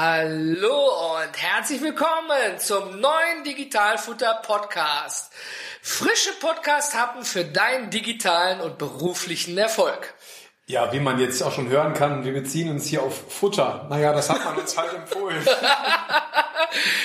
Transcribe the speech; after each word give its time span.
Hallo 0.00 1.16
und 1.16 1.42
herzlich 1.42 1.82
willkommen 1.82 2.56
zum 2.58 3.00
neuen 3.00 3.42
Digitalfutter 3.44 4.42
Podcast. 4.46 5.32
Frische 5.82 6.30
Podcast 6.40 6.96
haben 6.96 7.24
für 7.24 7.44
deinen 7.44 7.90
digitalen 7.90 8.60
und 8.60 8.78
beruflichen 8.78 9.58
Erfolg. 9.58 10.14
Ja, 10.66 10.92
wie 10.92 11.00
man 11.00 11.18
jetzt 11.18 11.42
auch 11.42 11.50
schon 11.50 11.68
hören 11.68 11.94
kann, 11.94 12.24
wir 12.24 12.32
beziehen 12.32 12.70
uns 12.70 12.86
hier 12.86 13.02
auf 13.02 13.32
Futter. 13.32 13.88
Naja, 13.90 14.12
das 14.12 14.30
hat 14.30 14.44
man 14.44 14.54
uns 14.58 14.78
halt 14.78 14.94
empfohlen. 14.94 15.44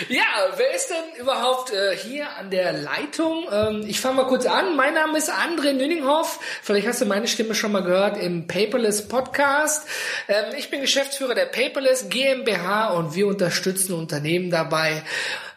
Ja, 0.10 0.24
wer 0.56 0.76
ist 0.76 0.90
denn 0.90 1.22
überhaupt 1.22 1.72
äh, 1.72 1.96
hier 1.96 2.28
an 2.40 2.50
der 2.50 2.74
Leitung? 2.74 3.46
Ähm, 3.52 3.84
ich 3.88 4.00
fange 4.00 4.18
mal 4.18 4.28
kurz 4.28 4.46
an. 4.46 4.76
Mein 4.76 4.94
Name 4.94 5.18
ist 5.18 5.32
André 5.32 5.74
Nüninghoff. 5.74 6.40
Vielleicht 6.62 6.88
hast 6.88 7.02
du 7.02 7.06
meine 7.06 7.28
Stimme 7.28 7.56
schon 7.56 7.72
mal 7.72 7.84
gehört 7.84 8.18
im 8.18 8.48
Paperless 8.48 9.08
Podcast. 9.08 9.88
Ähm, 10.28 10.54
ich 10.58 10.70
bin 10.70 10.82
Geschäftsführer 10.82 11.36
der 11.36 11.46
Paperless 11.46 12.10
GmbH 12.10 12.94
und 12.94 13.16
wir 13.16 13.28
unterstützen 13.28 13.94
Unternehmen 13.94 14.50
dabei, 14.52 15.04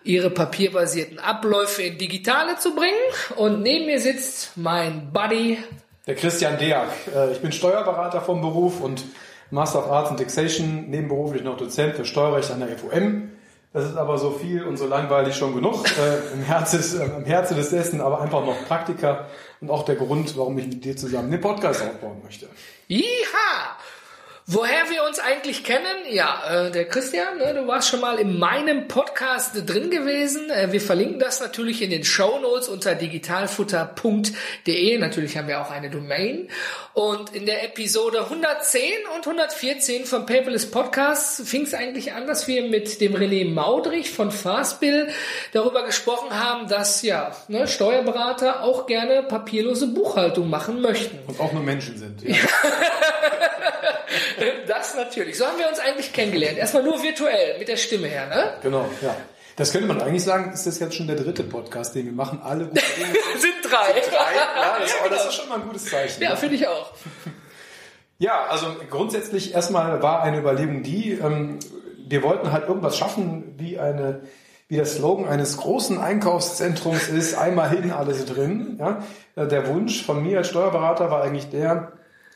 ihre 0.05 0.30
papierbasierten 0.30 1.19
Abläufe 1.19 1.83
in 1.83 1.98
digitale 1.98 2.56
zu 2.56 2.75
bringen. 2.75 2.95
Und 3.36 3.62
neben 3.62 3.86
mir 3.86 4.00
sitzt 4.00 4.56
mein 4.56 5.12
Buddy 5.12 5.59
der 6.06 6.14
Christian 6.14 6.56
Deak. 6.56 6.86
Äh, 7.14 7.33
ich 7.33 7.41
bin 7.41 7.52
Steuerberater 7.52 8.20
vom 8.20 8.41
Beruf 8.41 8.80
und 8.80 9.05
Master 9.50 9.80
of 9.80 9.91
Arts 9.91 10.11
and 10.11 10.19
Taxation, 10.19 10.88
nebenberuflich 10.88 11.42
noch 11.42 11.56
Dozent 11.56 11.97
für 11.97 12.05
Steuerrecht 12.05 12.50
an 12.50 12.61
der 12.61 12.77
FOM. 12.78 13.30
Das 13.77 13.85
ist 13.85 13.97
aber 13.98 14.16
so 14.16 14.30
viel 14.30 14.65
und 14.65 14.79
so 14.79 14.87
langweilig 14.87 15.37
schon 15.37 15.55
genug. 15.55 15.84
Äh, 15.84 16.33
Im 16.33 16.43
Herzen 16.43 16.98
äh, 16.98 17.05
im 17.19 17.27
Herzen 17.27 17.59
des 17.59 17.69
Dessen 17.69 18.01
aber 18.01 18.23
einfach 18.23 18.43
noch 18.43 18.57
Praktiker 18.67 19.27
und 19.61 19.71
auch 19.71 19.84
der 19.84 19.97
Grund, 19.97 20.34
warum 20.39 20.57
ich 20.57 20.67
mit 20.67 20.83
dir 20.83 20.97
zusammen 20.97 21.30
den 21.30 21.43
Podcast 21.43 21.83
aufbauen 21.83 22.23
möchte. 22.25 22.48
Iha! 22.89 23.77
Woher 24.48 24.88
wir 24.91 25.02
uns 25.02 25.18
eigentlich 25.18 25.64
kennen? 25.64 26.06
Ja, 26.09 26.66
äh, 26.66 26.70
der 26.70 26.86
Christian, 26.86 27.38
ne, 27.38 27.52
du 27.52 27.66
warst 27.66 27.88
schon 27.88 27.98
mal 27.98 28.20
in 28.20 28.38
meinem 28.38 28.86
Podcast 28.86 29.60
drin 29.66 29.91
gewesen. 29.91 30.50
Äh, 30.50 30.70
wir 30.70 30.80
verlinken 30.80 31.19
das 31.19 31.41
natürlich 31.41 31.83
in 31.83 31.91
den 31.91 32.05
Show 32.05 32.38
Notes 32.38 32.69
unter 32.69 32.94
digitalfutter.de. 32.94 34.98
Natürlich 34.98 35.36
haben 35.36 35.48
wir 35.48 35.61
auch 35.61 35.72
eine 35.72 35.91
Domain. 35.91 36.48
Und 36.94 37.34
in 37.34 37.44
der 37.44 37.64
Episode 37.64 38.20
110 38.20 38.83
und 39.16 39.27
114 39.27 40.05
vom 40.05 40.27
Paperless 40.27 40.70
Podcast 40.70 41.44
fing 41.44 41.62
es 41.62 41.75
eigentlich 41.75 42.12
an, 42.12 42.28
dass 42.28 42.47
wir 42.47 42.69
mit 42.69 43.00
dem 43.00 43.16
René 43.16 43.53
Maudrich 43.53 44.12
von 44.12 44.31
Fastbill 44.31 45.08
darüber 45.55 45.84
gesprochen 45.84 46.38
haben, 46.38 46.69
dass 46.69 47.03
ja 47.03 47.34
ne, 47.48 47.66
Steuerberater 47.66 48.62
auch 48.62 48.86
gerne 48.86 49.25
papierlose 49.25 49.88
Buchhaltung 49.88 50.48
machen 50.48 50.81
möchten. 50.81 51.19
Und 51.27 51.41
auch 51.41 51.53
nur 51.53 51.64
Menschen 51.64 51.98
sind. 51.98 52.22
Ja. 52.22 52.36
das 54.67 54.95
natürlich. 54.95 55.39
So 55.39 55.47
haben 55.47 55.59
wir 55.59 55.69
uns 55.69 55.78
eigentlich 55.78 56.12
kennengelernt. 56.12 56.59
Erstmal 56.59 56.83
nur 56.83 57.03
virtuell, 57.03 57.59
mit 57.59 57.69
der 57.69 57.77
Stimme 57.77 58.09
her, 58.09 58.27
ne? 58.27 58.55
Genau, 58.62 58.89
ja. 59.03 59.17
Das 59.56 59.72
könnte 59.72 59.89
man 59.89 60.03
eigentlich 60.03 60.25
sagen, 60.25 60.53
ist 60.53 60.67
das 60.67 60.78
jetzt 60.78 60.95
schon 60.95 61.06
der 61.06 61.17
dritte 61.17 61.42
Podcast, 61.42 61.95
den 61.95 62.05
wir 62.05 62.12
machen. 62.12 62.41
Alle 62.42 62.67
gute 62.67 62.83
Dinge 62.97 63.09
sind, 63.39 63.55
drei. 63.62 64.00
Sind 64.00 64.12
drei. 64.12 64.34
Ja, 64.34 64.78
das, 64.81 64.91
ja, 64.91 64.97
genau. 65.05 65.17
das 65.17 65.27
ist 65.27 65.34
schon 65.34 65.48
mal 65.48 65.55
ein 65.56 65.67
gutes 65.67 65.87
Zeichen. 65.87 66.22
Ja, 66.22 66.37
finde 66.37 66.56
ich 66.56 66.69
auch. 66.69 66.92
Ja, 68.19 68.47
also 68.47 68.67
grundsätzlich 68.91 69.55
erstmal 69.55 70.03
war 70.03 70.22
eine 70.22 70.39
Überlegung 70.39 70.83
die, 70.83 71.12
ähm, 71.12 71.59
wir 72.06 72.22
wollten 72.22 72.53
halt 72.53 72.69
irgendwas 72.69 72.97
schaffen, 72.97 73.55
wie 73.59 73.78
eine 73.78 74.22
wie 74.69 74.77
der 74.77 74.87
Slogan 74.87 75.27
eines 75.27 75.59
großen 75.59 75.98
Einkaufszentrums 75.98 77.09
ist, 77.09 77.34
einmal 77.39 77.70
hin, 77.70 77.92
alles 77.92 78.25
drin. 78.25 78.81
Ja? 78.81 79.03
Der 79.37 79.69
Wunsch 79.69 80.05
von 80.05 80.22
mir 80.22 80.39
als 80.39 80.48
Steuerberater 80.48 81.11
war 81.11 81.22
eigentlich 81.22 81.50
der, 81.50 81.92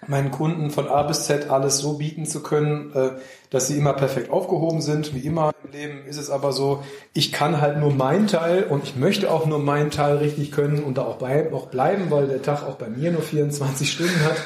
meinen 0.06 0.30
Kunden 0.30 0.70
von 0.70 0.88
A 0.88 1.02
bis 1.02 1.26
Z 1.26 1.50
alles 1.50 1.78
so 1.78 1.94
bieten 1.94 2.26
zu 2.26 2.42
können, 2.42 2.92
äh, 2.94 3.10
dass 3.50 3.68
sie 3.68 3.76
immer 3.76 3.92
perfekt 3.92 4.30
aufgehoben 4.30 4.80
sind. 4.80 5.14
Wie 5.14 5.20
immer 5.20 5.52
im 5.64 5.72
Leben 5.72 6.06
ist 6.06 6.18
es 6.18 6.30
aber 6.30 6.52
so, 6.52 6.82
ich 7.12 7.32
kann 7.32 7.60
halt 7.60 7.78
nur 7.78 7.92
meinen 7.92 8.26
Teil 8.26 8.64
und 8.64 8.84
ich 8.84 8.96
möchte 8.96 9.30
auch 9.30 9.46
nur 9.46 9.58
meinen 9.58 9.90
Teil 9.90 10.16
richtig 10.16 10.52
können 10.52 10.82
und 10.82 10.98
da 10.98 11.02
auch, 11.02 11.16
bei, 11.16 11.52
auch 11.52 11.66
bleiben, 11.66 12.10
weil 12.10 12.26
der 12.28 12.42
Tag 12.42 12.62
auch 12.62 12.76
bei 12.76 12.88
mir 12.88 13.12
nur 13.12 13.22
24 13.22 13.90
Stunden 13.90 14.24
hat. 14.24 14.36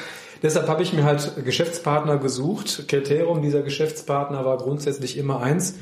Deshalb 0.43 0.67
habe 0.67 0.83
ich 0.83 0.93
mir 0.93 1.05
halt 1.05 1.43
Geschäftspartner 1.43 2.17
gesucht. 2.17 2.87
Kriterium 2.87 3.41
dieser 3.41 3.61
Geschäftspartner 3.61 4.45
war 4.45 4.57
grundsätzlich 4.57 5.17
immer 5.17 5.41
eins. 5.41 5.75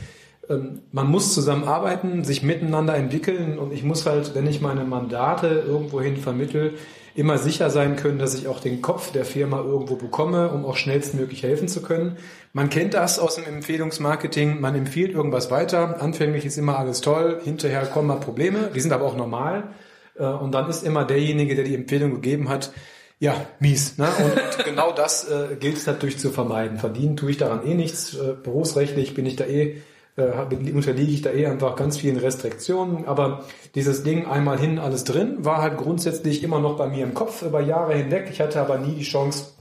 Ähm, 0.50 0.82
man 0.92 1.08
muss 1.08 1.34
zusammenarbeiten, 1.34 2.24
sich 2.24 2.44
miteinander 2.44 2.96
entwickeln 2.96 3.58
und 3.58 3.74
ich 3.74 3.84
muss 3.84 4.06
halt, 4.06 4.36
wenn 4.36 4.48
ich 4.48 4.62
meine 4.62 4.84
Mandate 4.84 5.64
irgendwohin 5.68 6.18
vermittel, 6.18 6.76
immer 7.16 7.38
sicher 7.38 7.70
sein 7.70 7.96
können, 7.96 8.18
dass 8.18 8.34
ich 8.34 8.48
auch 8.48 8.60
den 8.60 8.82
Kopf 8.82 9.12
der 9.12 9.26
Firma 9.26 9.60
irgendwo 9.60 9.96
bekomme, 9.96 10.50
um 10.50 10.66
auch 10.66 10.78
schnellstmöglich 10.78 11.44
helfen 11.44 11.68
zu 11.68 11.82
können. 11.82 12.18
Man 12.54 12.70
kennt 12.70 12.94
das 12.94 13.20
aus 13.20 13.36
dem 13.36 13.46
Empfehlungsmarketing. 13.46 14.60
Man 14.60 14.76
empfiehlt 14.76 15.14
irgendwas 15.14 15.52
weiter. 15.52 16.02
Anfänglich 16.02 16.46
ist 16.46 16.58
immer 16.58 16.78
alles 16.80 17.02
toll. 17.02 17.40
Hinterher 17.44 17.86
kommen 17.86 18.08
mal 18.08 18.20
Probleme. 18.20 18.72
Die 18.74 18.80
sind 18.80 18.94
aber 18.94 19.06
auch 19.06 19.16
normal. 19.16 19.74
Äh, 20.18 20.26
und 20.26 20.54
dann 20.54 20.70
ist 20.70 20.84
immer 20.84 21.06
derjenige, 21.06 21.56
der 21.56 21.66
die 21.66 21.76
Empfehlung 21.76 22.12
gegeben 22.12 22.50
hat, 22.50 22.72
ja, 23.20 23.36
mies. 23.60 23.98
Ne? 23.98 24.08
Und 24.08 24.66
genau 24.66 24.92
das 24.92 25.30
äh, 25.30 25.56
gilt 25.60 25.78
es 25.78 25.86
natürlich 25.86 26.18
zu 26.18 26.32
vermeiden. 26.32 26.78
Verdienen 26.78 27.16
tue 27.16 27.32
ich 27.32 27.38
daran 27.38 27.66
eh 27.66 27.76
nichts. 27.76 28.16
Äh, 28.16 28.34
berufsrechtlich 28.42 29.14
bin 29.14 29.26
ich 29.26 29.36
da 29.36 29.46
eh 29.46 29.82
äh, 30.16 30.72
unterliege 30.72 31.12
ich 31.12 31.22
da 31.22 31.32
eh 31.32 31.48
einfach 31.48 31.76
ganz 31.76 31.98
vielen 31.98 32.18
Restriktionen. 32.18 33.06
Aber 33.06 33.46
dieses 33.76 34.04
Ding 34.04 34.26
einmal 34.26 34.60
hin, 34.60 34.80
alles 34.80 35.04
drin, 35.04 35.38
war 35.40 35.62
halt 35.62 35.78
grundsätzlich 35.78 36.44
immer 36.44 36.60
noch 36.60 36.78
bei 36.78 36.88
mir 36.88 37.04
im 37.04 37.14
Kopf 37.14 37.42
über 37.42 37.62
Jahre 37.62 37.96
hinweg. 37.96 38.28
Ich 38.32 38.40
hatte 38.42 38.62
aber 38.62 38.78
nie 38.78 38.96
die 38.96 39.04
Chance, 39.04 39.54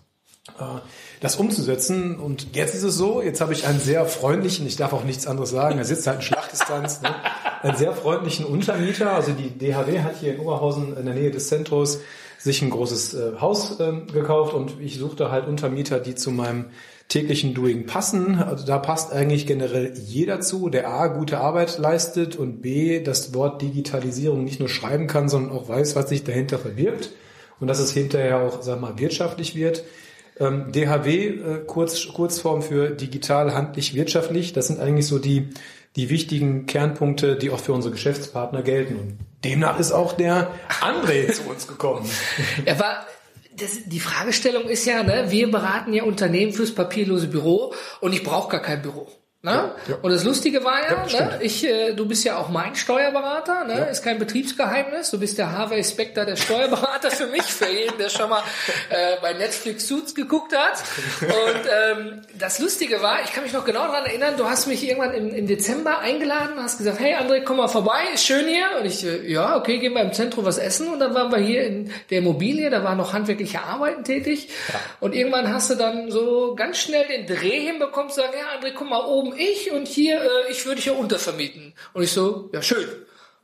äh, 0.59 0.81
das 1.21 1.37
umzusetzen. 1.37 2.19
Und 2.19 2.55
jetzt 2.55 2.75
ist 2.75 2.83
es 2.83 2.97
so, 2.97 3.23
jetzt 3.23 3.41
habe 3.41 3.53
ich 3.53 3.67
einen 3.67 3.81
sehr 3.81 4.05
freundlichen, 4.07 4.67
ich 4.67 4.77
darf 4.77 4.93
auch 4.93 5.05
nichts 5.05 5.27
anderes 5.27 5.51
sagen, 5.51 5.79
er 5.79 5.85
sitzt 5.85 6.07
halt 6.07 6.17
in 6.19 6.23
Schlachtdistanz, 6.23 7.01
ne? 7.01 7.15
einen 7.63 7.77
sehr 7.77 7.93
freundlichen 7.93 8.45
Untermieter. 8.45 9.13
Also 9.15 9.33
die 9.33 9.51
DHW 9.51 10.01
hat 10.01 10.17
hier 10.21 10.35
in 10.35 10.41
Oberhausen 10.41 10.97
in 10.97 11.05
der 11.07 11.15
Nähe 11.15 11.31
des 11.31 11.49
Zentros 11.49 12.01
sich 12.39 12.61
ein 12.61 12.71
großes 12.71 13.15
äh, 13.15 13.33
Haus 13.41 13.79
äh, 13.79 13.93
gekauft 14.13 14.53
und 14.53 14.81
ich 14.81 14.99
suchte 14.99 15.31
halt 15.31 15.47
Untermieter, 15.47 16.01
die 16.01 16.17
zu 16.17 16.33
meinem 16.33 16.67
täglichen 17.13 17.53
Doing 17.53 17.85
passen. 17.85 18.39
Also 18.39 18.65
da 18.65 18.79
passt 18.79 19.13
eigentlich 19.13 19.47
generell 19.47 19.93
jeder 19.95 20.41
zu, 20.41 20.71
der 20.71 20.89
A, 20.89 21.09
gute 21.09 21.39
Arbeit 21.39 21.77
leistet 21.79 22.37
und 22.37 22.63
B, 22.63 23.01
das 23.01 23.35
Wort 23.35 23.61
Digitalisierung 23.61 24.45
nicht 24.45 24.61
nur 24.61 24.71
schreiben 24.71 25.09
kann, 25.09 25.29
sondern 25.29 25.53
auch 25.53 25.69
weiß, 25.69 25.95
was 25.95 26.09
sich 26.09 26.25
dahinter 26.25 26.59
verbirgt 26.59 27.11
und 27.61 27.69
dass 27.69 27.81
es 27.81 27.93
hinterher 27.93 28.41
auch, 28.41 28.63
sag 28.63 28.81
mal, 28.81 28.99
wirtschaftlich 28.99 29.55
wird. 29.55 29.85
Ähm, 30.41 30.73
DHW, 30.73 31.27
äh, 31.27 31.65
kurz, 31.67 32.09
Kurzform 32.09 32.63
für 32.63 32.89
digital, 32.91 33.53
handlich, 33.53 33.95
wirtschaftlich, 33.95 34.55
das 34.55 34.69
sind 34.69 34.81
eigentlich 34.81 35.07
so 35.07 35.19
die, 35.19 35.51
die 35.97 36.09
wichtigen 36.09 36.65
Kernpunkte, 36.65 37.37
die 37.37 37.51
auch 37.51 37.61
für 37.61 37.75
unsere 37.75 37.93
Geschäftspartner 37.93 38.63
gelten. 38.63 38.97
Und 38.97 39.19
demnach 39.45 39.79
ist 39.79 39.93
auch 39.93 40.15
der 40.15 40.51
André 40.81 41.31
zu 41.31 41.43
uns 41.51 41.67
gekommen. 41.69 42.09
Er 42.65 42.81
war 42.81 43.07
das, 43.57 43.85
die 43.87 44.01
Fragestellung 44.01 44.65
ist 44.65 44.85
ja, 44.87 45.03
ne, 45.03 45.31
wir 45.31 45.51
beraten 45.51 45.93
ja 45.93 46.05
Unternehmen 46.05 46.53
fürs 46.53 46.75
papierlose 46.75 47.29
Büro 47.29 47.75
und 48.01 48.13
ich 48.13 48.23
brauche 48.23 48.51
gar 48.51 48.63
kein 48.63 48.83
Büro. 48.83 49.09
Ne? 49.45 49.51
Ja, 49.51 49.75
ja. 49.89 49.97
Und 50.03 50.13
das 50.13 50.23
Lustige 50.23 50.63
war 50.63 50.81
ja, 50.89 51.05
ja 51.05 51.21
ne, 51.27 51.39
ich, 51.41 51.67
äh, 51.67 51.95
du 51.95 52.07
bist 52.07 52.23
ja 52.23 52.39
auch 52.39 52.49
mein 52.49 52.77
Steuerberater, 52.77 53.65
ne? 53.65 53.89
ist 53.91 54.05
kein 54.05 54.21
Betriebsgeheimnis. 54.21 55.11
Du 55.11 55.19
bist 55.19 55.37
der 55.37 55.51
Harvey 55.51 55.83
Specter 55.83 56.25
der 56.25 56.37
Steuerberater 56.37 57.11
für 57.11 57.27
mich, 57.27 57.43
für 57.43 57.69
jeden, 57.69 57.99
der 57.99 58.09
schon 58.09 58.31
mal 58.31 58.45
äh, 58.89 59.17
bei 59.21 59.33
Netflix 59.33 59.89
Suits 59.89 60.15
geguckt 60.15 60.57
hat. 60.57 60.85
Und 61.23 61.61
ähm, 61.73 62.23
das 62.39 62.61
Lustige 62.61 63.03
war, 63.03 63.25
ich 63.25 63.33
kann 63.33 63.43
mich 63.43 63.53
noch 63.53 63.65
genau 63.65 63.85
daran 63.89 64.05
erinnern, 64.05 64.35
du 64.37 64.45
hast 64.45 64.69
mich 64.69 64.89
irgendwann 64.89 65.13
im, 65.13 65.35
im 65.35 65.49
Dezember 65.49 65.99
eingeladen, 65.99 66.63
hast 66.63 66.79
gesagt, 66.79 67.01
hey 67.01 67.17
André, 67.17 67.43
komm 67.43 67.57
mal 67.57 67.67
vorbei, 67.67 67.99
ist 68.15 68.25
schön 68.25 68.47
hier. 68.47 68.67
Und 68.79 68.87
ich, 68.87 69.05
äh, 69.05 69.29
ja, 69.29 69.57
okay, 69.57 69.79
gehen 69.79 69.95
wir 69.95 70.03
im 70.03 70.13
Zentrum 70.13 70.45
was 70.45 70.59
essen. 70.59 70.87
Und 70.87 71.01
dann 71.01 71.15
waren 71.15 71.33
wir 71.33 71.39
hier 71.39 71.67
in 71.67 71.91
der 72.11 72.19
Immobilie, 72.19 72.71
da 72.71 72.85
waren 72.85 72.97
noch 72.97 73.13
handwerkliche 73.13 73.61
Arbeiten 73.65 74.05
tätig. 74.05 74.51
Und 75.01 75.17
irgendwann 75.17 75.53
hast 75.53 75.69
du 75.69 75.75
dann 75.75 76.13
so 76.13 76.55
ganz 76.55 76.79
schnell 76.79 77.09
den 77.09 77.27
Dreh 77.27 77.59
hinbekommen, 77.59 78.09
zu 78.09 78.21
sagen, 78.21 78.35
ja 78.39 78.57
André, 78.57 78.73
guck 78.73 78.89
mal 78.89 79.05
oben 79.05 79.32
ich 79.37 79.73
und 79.73 79.89
hier, 79.89 80.21
äh, 80.21 80.51
ich 80.51 80.65
würde 80.65 80.77
dich 80.77 80.87
ja 80.87 80.93
untervermieten. 80.93 81.75
Und 81.93 82.03
ich 82.03 82.13
so, 82.13 82.51
ja 82.53 82.63
schön, 82.63 82.87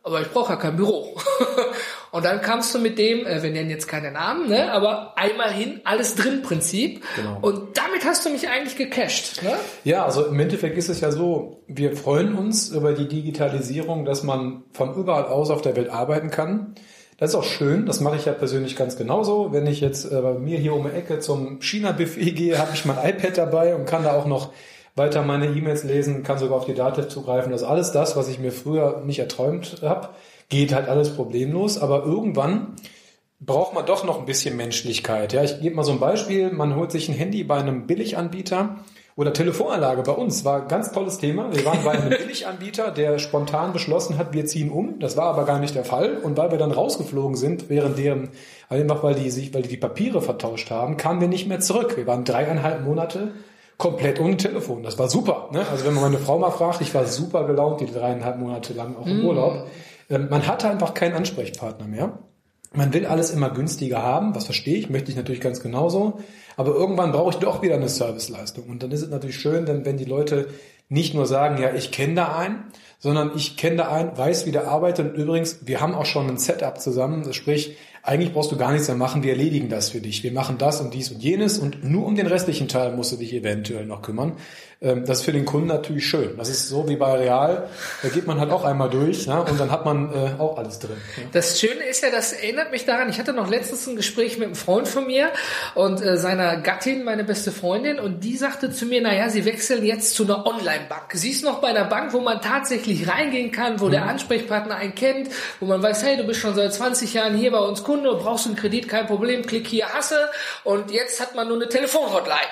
aber 0.08 0.22
ich 0.22 0.30
brauche 0.30 0.52
ja 0.52 0.56
kein 0.58 0.76
Büro. 0.76 1.16
und 2.12 2.24
dann 2.24 2.40
kamst 2.40 2.74
du 2.74 2.78
mit 2.78 2.98
dem, 2.98 3.26
äh, 3.26 3.42
wir 3.42 3.50
nennen 3.50 3.70
jetzt 3.70 3.88
keine 3.88 4.10
Namen, 4.10 4.48
ne, 4.48 4.72
aber 4.72 5.16
einmal 5.16 5.52
hin, 5.52 5.80
alles 5.84 6.14
drin 6.14 6.42
Prinzip. 6.42 7.04
Genau. 7.16 7.38
Und 7.42 7.76
damit 7.76 8.04
hast 8.04 8.24
du 8.24 8.30
mich 8.30 8.48
eigentlich 8.48 8.76
gecasht. 8.76 9.42
Ne? 9.42 9.52
Ja, 9.84 10.04
also 10.04 10.24
im 10.26 10.40
Endeffekt 10.40 10.78
ist 10.78 10.88
es 10.88 11.00
ja 11.00 11.10
so, 11.10 11.62
wir 11.66 11.96
freuen 11.96 12.34
uns 12.34 12.70
über 12.70 12.92
die 12.92 13.08
Digitalisierung, 13.08 14.04
dass 14.04 14.22
man 14.22 14.64
von 14.72 14.94
überall 14.94 15.24
aus 15.24 15.50
auf 15.50 15.62
der 15.62 15.76
Welt 15.76 15.90
arbeiten 15.90 16.30
kann. 16.30 16.74
Das 17.18 17.30
ist 17.30 17.36
auch 17.36 17.44
schön, 17.44 17.84
das 17.84 18.00
mache 18.00 18.14
ich 18.14 18.26
ja 18.26 18.32
persönlich 18.32 18.76
ganz 18.76 18.96
genauso. 18.96 19.52
Wenn 19.52 19.66
ich 19.66 19.80
jetzt 19.80 20.10
äh, 20.10 20.20
bei 20.20 20.34
mir 20.34 20.56
hier 20.58 20.72
um 20.72 20.84
die 20.84 20.96
Ecke 20.96 21.18
zum 21.18 21.60
China-Buffet 21.60 22.30
gehe, 22.30 22.58
habe 22.58 22.70
ich 22.74 22.84
mein 22.84 22.96
iPad 22.96 23.36
dabei 23.36 23.74
und 23.74 23.86
kann 23.86 24.04
da 24.04 24.12
auch 24.12 24.26
noch 24.26 24.52
weiter 24.98 25.22
meine 25.22 25.46
E-Mails 25.46 25.84
lesen, 25.84 26.22
kann 26.22 26.38
sogar 26.38 26.58
auf 26.58 26.66
die 26.66 26.74
Daten 26.74 27.08
zugreifen. 27.08 27.52
Das 27.52 27.62
ist 27.62 27.66
alles 27.66 27.92
das, 27.92 28.16
was 28.16 28.28
ich 28.28 28.38
mir 28.38 28.52
früher 28.52 29.02
nicht 29.06 29.20
erträumt 29.20 29.78
habe. 29.82 30.10
Geht 30.48 30.74
halt 30.74 30.88
alles 30.88 31.14
problemlos, 31.14 31.78
aber 31.78 32.04
irgendwann 32.04 32.74
braucht 33.40 33.74
man 33.74 33.86
doch 33.86 34.04
noch 34.04 34.18
ein 34.18 34.26
bisschen 34.26 34.56
Menschlichkeit. 34.56 35.32
Ja, 35.32 35.44
ich 35.44 35.60
gebe 35.60 35.76
mal 35.76 35.84
so 35.84 35.92
ein 35.92 36.00
Beispiel. 36.00 36.50
Man 36.50 36.74
holt 36.74 36.90
sich 36.90 37.08
ein 37.08 37.14
Handy 37.14 37.44
bei 37.44 37.58
einem 37.58 37.86
Billiganbieter 37.86 38.76
Oder 39.14 39.32
Telefonanlage 39.32 40.02
bei 40.02 40.12
uns 40.12 40.44
war 40.44 40.62
ein 40.62 40.68
ganz 40.68 40.92
tolles 40.92 41.18
Thema. 41.18 41.54
Wir 41.54 41.64
waren 41.64 41.84
bei 41.84 41.92
einem 41.92 42.08
Billiganbieter, 42.18 42.90
der 42.90 43.18
spontan 43.18 43.72
beschlossen 43.72 44.18
hat, 44.18 44.32
wir 44.32 44.46
ziehen 44.46 44.70
um. 44.70 44.98
Das 44.98 45.16
war 45.16 45.26
aber 45.26 45.44
gar 45.44 45.60
nicht 45.60 45.74
der 45.74 45.84
Fall. 45.84 46.18
Und 46.18 46.36
weil 46.36 46.50
wir 46.50 46.58
dann 46.58 46.72
rausgeflogen 46.72 47.36
sind, 47.36 47.68
während 47.68 47.98
deren, 47.98 48.30
einfach 48.68 49.02
weil 49.02 49.14
die 49.14 49.30
sich, 49.30 49.54
weil 49.54 49.62
die 49.62 49.68
die 49.68 49.76
Papiere 49.76 50.20
vertauscht 50.20 50.70
haben, 50.70 50.96
kamen 50.96 51.20
wir 51.20 51.28
nicht 51.28 51.48
mehr 51.48 51.60
zurück. 51.60 51.96
Wir 51.96 52.06
waren 52.06 52.24
dreieinhalb 52.24 52.84
Monate 52.84 53.32
komplett 53.78 54.20
ohne 54.20 54.36
Telefon. 54.36 54.82
Das 54.82 54.98
war 54.98 55.08
super. 55.08 55.48
Ne? 55.52 55.64
Also 55.70 55.86
wenn 55.86 55.94
man 55.94 56.04
meine 56.04 56.18
Frau 56.18 56.38
mal 56.38 56.50
fragt, 56.50 56.80
ich 56.80 56.92
war 56.94 57.06
super 57.06 57.46
gelaunt 57.46 57.80
die 57.80 57.86
dreieinhalb 57.86 58.38
Monate 58.38 58.74
lang 58.74 58.96
auch 58.96 59.06
im 59.06 59.22
mm. 59.22 59.24
Urlaub. 59.24 59.66
Ähm, 60.10 60.28
man 60.28 60.46
hatte 60.46 60.68
einfach 60.68 60.94
keinen 60.94 61.14
Ansprechpartner 61.14 61.86
mehr. 61.86 62.18
Man 62.74 62.92
will 62.92 63.06
alles 63.06 63.30
immer 63.30 63.48
günstiger 63.48 64.02
haben, 64.02 64.34
was 64.34 64.44
verstehe 64.44 64.76
ich, 64.76 64.90
möchte 64.90 65.10
ich 65.10 65.16
natürlich 65.16 65.40
ganz 65.40 65.60
genauso. 65.60 66.18
Aber 66.56 66.74
irgendwann 66.74 67.12
brauche 67.12 67.30
ich 67.30 67.36
doch 67.36 67.62
wieder 67.62 67.76
eine 67.76 67.88
Serviceleistung. 67.88 68.68
Und 68.68 68.82
dann 68.82 68.90
ist 68.90 69.02
es 69.02 69.08
natürlich 69.08 69.38
schön, 69.38 69.64
denn 69.64 69.86
wenn 69.86 69.96
die 69.96 70.04
Leute 70.04 70.48
nicht 70.88 71.14
nur 71.14 71.26
sagen, 71.26 71.62
ja, 71.62 71.72
ich 71.72 71.92
kenne 71.92 72.14
da 72.14 72.36
einen, 72.36 72.64
sondern 72.98 73.32
ich 73.36 73.56
kenne 73.56 73.76
da 73.76 73.88
einen, 73.88 74.16
weiß, 74.16 74.46
wie 74.46 74.52
der 74.52 74.68
arbeitet. 74.68 75.14
Und 75.14 75.22
übrigens, 75.22 75.60
wir 75.62 75.80
haben 75.80 75.94
auch 75.94 76.06
schon 76.06 76.28
ein 76.28 76.38
Setup 76.38 76.80
zusammen. 76.80 77.32
Sprich, 77.32 77.76
eigentlich 78.02 78.32
brauchst 78.32 78.50
du 78.50 78.56
gar 78.56 78.72
nichts 78.72 78.88
mehr 78.88 78.96
machen, 78.96 79.22
wir 79.22 79.32
erledigen 79.32 79.68
das 79.68 79.90
für 79.90 80.00
dich. 80.00 80.22
Wir 80.22 80.32
machen 80.32 80.56
das 80.58 80.80
und 80.80 80.94
dies 80.94 81.10
und 81.10 81.22
jenes 81.22 81.58
und 81.58 81.84
nur 81.84 82.06
um 82.06 82.16
den 82.16 82.26
restlichen 82.26 82.66
Teil 82.66 82.92
musst 82.92 83.12
du 83.12 83.16
dich 83.16 83.34
eventuell 83.34 83.84
noch 83.84 84.00
kümmern. 84.00 84.36
Ähm, 84.80 85.04
das 85.04 85.18
ist 85.18 85.24
für 85.24 85.32
den 85.32 85.44
Kunden 85.44 85.66
natürlich 85.66 86.06
schön. 86.06 86.36
Das 86.38 86.48
ist 86.48 86.68
so 86.68 86.88
wie 86.88 86.96
bei 86.96 87.12
Real, 87.12 87.68
da 88.02 88.08
geht 88.08 88.26
man 88.26 88.40
halt 88.40 88.50
auch 88.50 88.64
einmal 88.64 88.88
durch 88.88 89.26
ne? 89.26 89.42
und 89.42 89.58
dann 89.58 89.70
hat 89.70 89.84
man 89.84 90.10
äh, 90.12 90.40
auch 90.40 90.56
alles 90.56 90.78
drin. 90.78 90.96
Ja. 91.16 91.24
Das 91.32 91.60
Schöne 91.60 91.84
ist 91.84 92.02
ja, 92.02 92.10
das 92.10 92.32
erinnert 92.32 92.70
mich 92.70 92.86
daran, 92.86 93.10
ich 93.10 93.18
hatte 93.18 93.34
noch 93.34 93.50
letztens 93.50 93.86
ein 93.86 93.96
Gespräch 93.96 94.38
mit 94.38 94.46
einem 94.46 94.54
Freund 94.54 94.88
von 94.88 95.06
mir 95.06 95.30
und 95.74 96.00
äh, 96.00 96.16
seiner 96.16 96.58
Gattin, 96.62 97.04
meine 97.04 97.24
beste 97.24 97.52
Freundin, 97.52 97.98
und 97.98 98.24
die 98.24 98.36
sagte 98.36 98.70
zu 98.70 98.86
mir, 98.86 99.02
naja, 99.02 99.28
sie 99.28 99.44
wechseln 99.44 99.84
jetzt 99.84 100.14
zu 100.14 100.24
einer 100.24 100.46
Online-Bank. 100.46 101.12
Sie 101.12 101.30
ist 101.30 101.44
noch 101.44 101.60
bei 101.60 101.68
einer 101.68 101.84
Bank, 101.84 102.14
wo 102.14 102.20
man 102.20 102.40
tatsächlich 102.40 102.87
reingehen 103.08 103.52
kann, 103.52 103.80
wo 103.80 103.86
mhm. 103.86 103.92
der 103.92 104.06
Ansprechpartner 104.06 104.76
einen 104.76 104.94
kennt, 104.94 105.28
wo 105.60 105.66
man 105.66 105.82
weiß, 105.82 106.02
hey, 106.02 106.16
du 106.16 106.24
bist 106.24 106.40
schon 106.40 106.54
seit 106.54 106.72
20 106.72 107.14
Jahren 107.14 107.34
hier 107.34 107.50
bei 107.50 107.58
uns 107.58 107.84
Kunde 107.84 108.10
und 108.10 108.22
brauchst 108.22 108.46
einen 108.46 108.56
Kredit, 108.56 108.88
kein 108.88 109.06
Problem, 109.06 109.44
klick 109.46 109.66
hier, 109.66 109.92
hasse. 109.92 110.30
Und 110.64 110.90
jetzt 110.90 111.20
hat 111.20 111.34
man 111.34 111.48
nur 111.48 111.56
eine 111.56 111.68
Telefonhotline. 111.68 112.48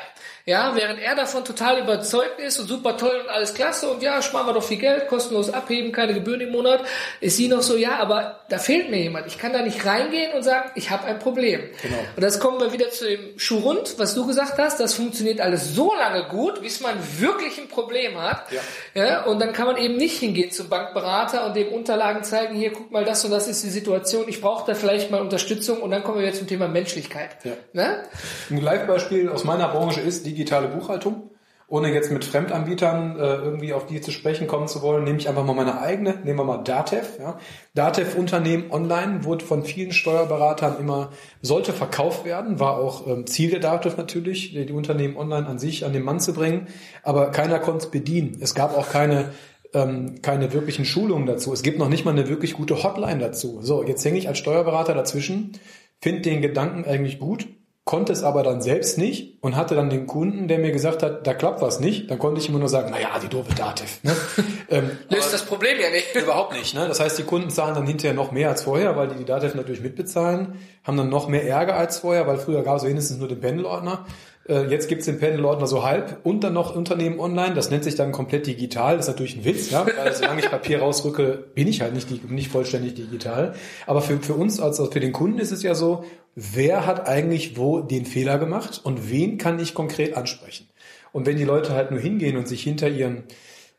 Ja, 0.48 0.76
während 0.76 1.00
er 1.00 1.16
davon 1.16 1.44
total 1.44 1.81
überzeugt 1.81 2.38
ist 2.38 2.60
und 2.60 2.69
super 2.69 2.96
toll 2.96 3.20
und 3.25 3.28
alles 3.28 3.52
klasse 3.52 3.88
und 3.90 4.00
ja, 4.00 4.22
sparen 4.22 4.46
wir 4.46 4.52
doch 4.52 4.62
viel 4.62 4.76
Geld, 4.76 5.08
kostenlos 5.08 5.50
abheben, 5.50 5.90
keine 5.90 6.14
Gebühren 6.14 6.40
im 6.40 6.52
Monat, 6.52 6.84
ist 7.20 7.37
sie 7.37 7.48
noch 7.48 7.62
so, 7.62 7.76
ja, 7.76 7.96
aber 7.98 8.44
da 8.48 8.58
fehlt 8.58 8.88
mir 8.88 9.02
jemand. 9.02 9.26
Ich 9.26 9.38
kann 9.38 9.52
da 9.52 9.62
nicht 9.62 9.84
reingehen 9.84 10.34
und 10.37 10.44
sagen, 10.44 10.70
ich 10.76 10.90
habe 10.90 11.04
ein 11.06 11.19
Problem. 11.19 11.62
Genau. 11.82 11.98
Und 12.14 12.22
das 12.22 12.38
kommen 12.38 12.60
wir 12.60 12.72
wieder 12.72 12.90
zu 12.90 13.08
dem 13.08 13.37
Schuhrund, 13.37 13.96
was 13.98 14.14
du 14.14 14.25
gesagt 14.25 14.56
hast, 14.58 14.78
das 14.78 14.94
funktioniert 14.94 15.40
alles 15.40 15.75
so 15.75 15.93
lange 15.96 16.28
gut, 16.28 16.62
bis 16.62 16.81
man 16.81 16.94
wirklich 17.19 17.58
ein 17.58 17.66
Problem 17.66 18.16
hat. 18.16 18.44
Ja. 18.52 19.04
ja. 19.04 19.25
Und 19.25 19.40
dann 19.40 19.52
kann 19.52 19.66
man 19.66 19.76
eben 19.78 19.96
nicht 19.96 20.20
hingehen 20.20 20.52
zum 20.52 20.69
Bankberater 20.69 21.44
und 21.44 21.56
dem 21.56 21.72
Unterlagen 21.72 22.22
zeigen, 22.22 22.54
hier, 22.54 22.72
guck 22.72 22.93
mal, 22.93 23.04
das 23.04 23.25
und 23.25 23.32
das 23.32 23.48
ist 23.48 23.64
die 23.64 23.70
Situation, 23.70 24.26
ich 24.28 24.40
brauche 24.40 24.64
da 24.64 24.76
vielleicht 24.76 25.10
mal 25.10 25.20
Unterstützung 25.20 25.82
und 25.82 25.90
dann 25.90 26.04
kommen 26.04 26.19
wir 26.20 26.26
wieder 26.28 26.38
zum 26.38 26.46
Thema 26.46 26.69
Menschlichkeit. 26.69 27.31
Ja. 27.43 27.54
Ne? 27.72 28.04
Ein 28.48 28.62
Live-Beispiel 28.62 29.28
aus 29.28 29.43
meiner 29.43 29.66
Branche 29.66 30.00
ist 30.00 30.25
die 30.25 30.35
digitale 30.36 30.68
Buchhaltung. 30.68 31.30
Ohne 31.68 31.92
jetzt 31.92 32.12
mit 32.12 32.24
Fremdanbietern 32.24 33.18
äh, 33.18 33.34
irgendwie 33.36 33.72
auf 33.72 33.86
die 33.86 34.00
zu 34.00 34.12
sprechen 34.12 34.46
kommen 34.46 34.68
zu 34.68 34.82
wollen, 34.82 35.02
nehme 35.02 35.18
ich 35.18 35.28
einfach 35.28 35.44
mal 35.44 35.54
meine 35.54 35.80
eigene. 35.80 36.14
Nehmen 36.22 36.38
wir 36.38 36.44
mal 36.44 36.58
Datev. 36.58 37.18
Ja. 37.18 37.40
Datev 37.74 38.16
Unternehmen 38.16 38.70
online 38.70 39.24
wurde 39.24 39.44
von 39.44 39.64
vielen 39.64 39.90
Steuerberatern 39.90 40.78
immer, 40.78 41.10
sollte 41.42 41.72
verkauft 41.72 42.24
werden, 42.24 42.60
war 42.60 42.78
auch 42.78 43.08
ähm, 43.08 43.26
Ziel 43.26 43.50
der 43.50 43.58
Datev 43.58 43.96
natürlich, 43.96 44.52
die, 44.52 44.64
die 44.64 44.72
Unternehmen 44.72 45.16
online 45.16 45.48
an 45.48 45.58
sich 45.58 45.84
an 45.84 45.92
den 45.92 46.04
Mann 46.04 46.20
zu 46.20 46.34
bringen. 46.34 46.68
Aber 47.02 47.32
keiner 47.32 47.58
konnte 47.58 47.86
es 47.86 47.90
bedienen. 47.90 48.38
Es 48.40 48.54
gab 48.54 48.76
auch 48.76 48.88
keine 48.88 49.30
ähm, 49.74 50.22
keine 50.22 50.52
wirklichen 50.52 50.84
Schulungen 50.84 51.26
dazu. 51.26 51.52
Es 51.52 51.64
gibt 51.64 51.80
noch 51.80 51.88
nicht 51.88 52.04
mal 52.04 52.12
eine 52.12 52.28
wirklich 52.28 52.52
gute 52.52 52.84
Hotline 52.84 53.18
dazu. 53.18 53.58
So, 53.62 53.82
jetzt 53.82 54.04
hänge 54.04 54.18
ich 54.18 54.28
als 54.28 54.38
Steuerberater 54.38 54.94
dazwischen, 54.94 55.58
finde 56.00 56.22
den 56.22 56.42
Gedanken 56.42 56.84
eigentlich 56.84 57.18
gut, 57.18 57.48
konnte 57.86 58.12
es 58.12 58.24
aber 58.24 58.42
dann 58.42 58.60
selbst 58.62 58.98
nicht 58.98 59.38
und 59.42 59.54
hatte 59.54 59.76
dann 59.76 59.88
den 59.88 60.08
Kunden, 60.08 60.48
der 60.48 60.58
mir 60.58 60.72
gesagt 60.72 61.04
hat, 61.04 61.24
da 61.24 61.34
klappt 61.34 61.62
was 61.62 61.78
nicht, 61.78 62.10
dann 62.10 62.18
konnte 62.18 62.40
ich 62.40 62.48
immer 62.48 62.58
nur 62.58 62.68
sagen, 62.68 62.90
naja, 62.90 63.16
die 63.22 63.28
doofe 63.28 63.54
Dativ. 63.54 64.00
Ne? 64.02 64.12
ähm, 64.70 64.90
Löst 65.08 65.32
das 65.32 65.46
Problem 65.46 65.78
ja 65.80 65.88
nicht. 65.90 66.12
Überhaupt 66.16 66.52
nicht. 66.52 66.74
Ne? 66.74 66.88
Das 66.88 66.98
heißt, 66.98 67.16
die 67.16 67.22
Kunden 67.22 67.48
zahlen 67.48 67.76
dann 67.76 67.86
hinterher 67.86 68.12
noch 68.12 68.32
mehr 68.32 68.48
als 68.48 68.64
vorher, 68.64 68.96
weil 68.96 69.06
die 69.06 69.14
die 69.14 69.24
Dativ 69.24 69.54
natürlich 69.54 69.82
mitbezahlen, 69.82 70.58
haben 70.82 70.96
dann 70.96 71.08
noch 71.08 71.28
mehr 71.28 71.46
Ärger 71.46 71.76
als 71.76 72.00
vorher, 72.00 72.26
weil 72.26 72.38
früher 72.38 72.64
gab 72.64 72.78
es 72.78 72.84
wenigstens 72.84 73.18
nur 73.18 73.28
den 73.28 73.38
Pendelordner. 73.38 74.04
Äh, 74.48 74.66
jetzt 74.66 74.88
gibt's 74.88 75.06
den 75.06 75.19
Pendelordner 75.19 75.66
so 75.66 75.84
halb 75.84 76.20
und 76.22 76.44
dann 76.44 76.52
noch 76.52 76.75
Unternehmen 76.75 77.19
online. 77.19 77.54
Das 77.54 77.70
nennt 77.70 77.84
sich 77.84 77.96
dann 77.96 78.12
komplett 78.12 78.46
digital. 78.46 78.96
Das 78.96 79.06
ist 79.06 79.12
natürlich 79.12 79.37
ein 79.37 79.44
Witz, 79.44 79.70
ja? 79.70 79.87
weil 79.96 80.14
solange 80.14 80.40
ich 80.40 80.50
Papier 80.50 80.81
rausrücke, 80.81 81.44
bin 81.54 81.66
ich 81.66 81.81
halt 81.81 81.94
nicht, 81.94 82.31
nicht 82.31 82.50
vollständig 82.50 82.94
digital. 82.94 83.54
Aber 83.87 84.02
für, 84.02 84.19
für 84.19 84.34
uns, 84.34 84.60
also 84.60 84.90
für 84.90 85.00
den 85.00 85.12
Kunden 85.12 85.38
ist 85.38 85.52
es 85.52 85.62
ja 85.62 85.75
so, 85.75 86.04
wer 86.34 86.87
hat 86.87 87.08
eigentlich 87.08 87.56
wo 87.56 87.81
den 87.81 88.06
Fehler 88.06 88.38
gemacht 88.38 88.81
und 88.84 89.10
wen 89.10 89.38
kann 89.38 89.58
ich 89.58 89.75
konkret 89.75 90.16
ansprechen? 90.16 90.69
Und 91.12 91.26
wenn 91.26 91.37
die 91.37 91.44
Leute 91.44 91.72
halt 91.72 91.90
nur 91.90 92.00
hingehen 92.00 92.37
und 92.37 92.46
sich 92.46 92.62
hinter 92.62 92.88
ihren 92.88 93.25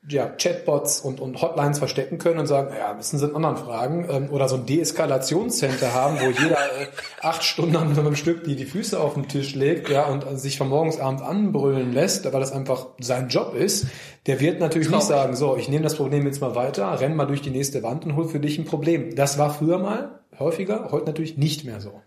ja, 0.10 0.28
Chatbots 0.28 1.02
und, 1.02 1.20
und 1.20 1.42
Hotlines 1.42 1.80
verstecken 1.80 2.18
können 2.18 2.40
und 2.40 2.48
sagen, 2.48 2.74
ja, 2.78 2.94
müssen 2.94 3.20
sie 3.20 3.26
in 3.26 3.36
anderen 3.36 3.58
Fragen 3.58 4.08
ähm, 4.10 4.30
oder 4.32 4.48
so 4.48 4.56
ein 4.56 4.66
Deeskalationscenter 4.66 5.94
haben, 5.94 6.18
wo 6.22 6.30
jeder 6.30 6.56
äh, 6.56 6.88
acht 7.22 7.44
Stunden 7.44 7.76
einem 7.76 8.16
Stück 8.16 8.46
die 8.46 8.56
die 8.56 8.66
Füße 8.66 9.00
auf 9.00 9.16
den 9.16 9.28
Tisch 9.28 9.54
legt, 9.54 9.90
ja, 9.90 10.06
und 10.06 10.26
sich 10.40 10.58
von 10.58 10.70
morgens 10.70 11.00
abends 11.00 11.22
anbrüllen 11.22 11.92
lässt, 11.92 12.32
weil 12.32 12.40
das 12.40 12.54
einfach 12.54 12.88
sein 13.00 13.28
Job 13.28 13.54
ist, 13.54 13.88
der 14.28 14.40
wird 14.40 14.60
natürlich 14.60 14.90
nicht 14.90 15.04
sagen, 15.04 15.36
so, 15.36 15.58
ich 15.58 15.68
nehme 15.68 15.84
das 15.84 15.96
Problem 15.96 16.26
jetzt 16.26 16.40
mal 16.40 16.56
weiter, 16.56 17.00
renn 17.00 17.16
mal 17.16 17.26
durch 17.26 17.42
die 17.42 17.50
nächste 17.50 17.84
Wand 17.84 18.06
und 18.06 18.16
hol 18.16 18.28
für 18.28 18.40
dich 18.40 18.58
ein 18.58 18.66
Problem. 18.66 19.16
Das 19.16 19.38
war 19.38 19.54
früher 19.54 19.78
mal 19.78 20.20
häufiger, 20.40 20.90
heute 20.92 21.06
natürlich 21.06 21.38
nicht 21.38 21.66
mehr 21.66 21.82
so. 21.82 22.02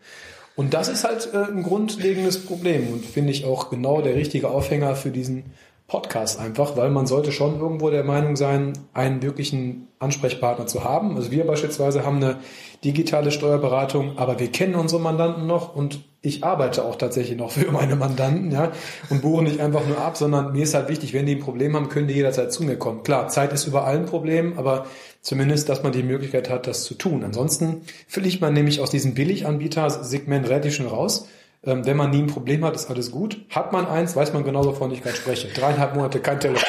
Und 0.57 0.75
das 0.75 0.89
ist 0.89 1.05
halt 1.05 1.31
äh, 1.33 1.51
ein 1.51 1.63
grundlegendes 1.63 2.45
Problem 2.45 2.93
und 2.93 3.05
finde 3.05 3.33
ich 3.33 3.45
auch 3.45 3.71
genau 3.71 4.03
der 4.03 4.15
richtige 4.15 4.49
Aufhänger 4.49 4.95
für 4.97 5.11
diesen 5.11 5.53
Podcast 5.91 6.39
einfach, 6.39 6.77
weil 6.77 6.89
man 6.89 7.07
sollte 7.07 7.33
schon 7.33 7.59
irgendwo 7.59 7.91
der 7.91 8.05
Meinung 8.05 8.37
sein, 8.37 8.75
einen 8.95 9.23
wirklichen 9.23 9.89
Ansprechpartner 9.99 10.67
zu 10.67 10.85
haben. 10.85 11.17
Also 11.17 11.33
wir 11.33 11.45
beispielsweise 11.45 12.07
haben 12.07 12.17
eine 12.17 12.39
digitale 12.85 13.33
Steuerberatung, 13.33 14.17
aber 14.17 14.39
wir 14.39 14.53
kennen 14.53 14.77
unsere 14.77 15.01
Mandanten 15.01 15.49
noch 15.49 15.75
und 15.75 16.05
ich 16.23 16.45
arbeite 16.45 16.85
auch 16.85 16.97
tatsächlich 16.97 17.37
noch 17.37 17.51
für 17.51 17.73
meine 17.73 17.97
Mandanten, 17.97 18.53
ja, 18.53 18.71
und 19.09 19.23
buche 19.23 19.43
nicht 19.43 19.59
einfach 19.59 19.85
nur 19.87 19.99
ab, 19.99 20.17
sondern 20.17 20.53
mir 20.53 20.63
ist 20.63 20.75
halt 20.75 20.89
wichtig, 20.89 21.13
wenn 21.13 21.27
die 21.27 21.37
ein 21.37 21.41
Problem 21.41 21.75
haben, 21.75 21.89
können 21.89 22.07
die 22.09 22.15
jederzeit 22.15 22.53
zu 22.53 22.63
mir 22.63 22.77
kommen. 22.77 23.03
Klar, 23.03 23.29
Zeit 23.29 23.53
ist 23.53 23.67
über 23.67 23.85
allen 23.85 24.07
Problem, 24.07 24.59
aber 24.59 24.87
zumindest, 25.23 25.69
dass 25.69 25.83
man 25.83 25.93
die 25.93 26.03
Möglichkeit 26.03 26.51
hat, 26.51 26.67
das 26.67 26.85
zu 26.85 26.95
tun. 26.95 27.25
Ansonsten 27.25 27.83
fliegt 28.07 28.41
man 28.41 28.53
nämlich 28.53 28.81
aus 28.81 28.91
diesem 28.91 29.15
Billiganbieter-Segment 29.15 30.49
relativ 30.49 30.75
schnell 30.75 30.89
raus. 30.89 31.27
Ähm, 31.63 31.85
wenn 31.85 31.97
man 31.97 32.11
nie 32.11 32.23
ein 32.23 32.27
Problem 32.27 32.65
hat, 32.65 32.75
ist 32.75 32.91
alles 32.91 33.11
gut. 33.11 33.39
Hat 33.51 33.73
man 33.73 33.87
eins, 33.87 34.17
weiß 34.17 34.33
man 34.33 34.45
genau, 34.45 34.65
wovon 34.65 34.91
ich 34.93 35.03
gerade 35.03 35.17
spreche. 35.17 35.49
Dreieinhalb 35.49 35.95
Monate 35.95 36.21
kein 36.21 36.41
Telefon. 36.41 36.69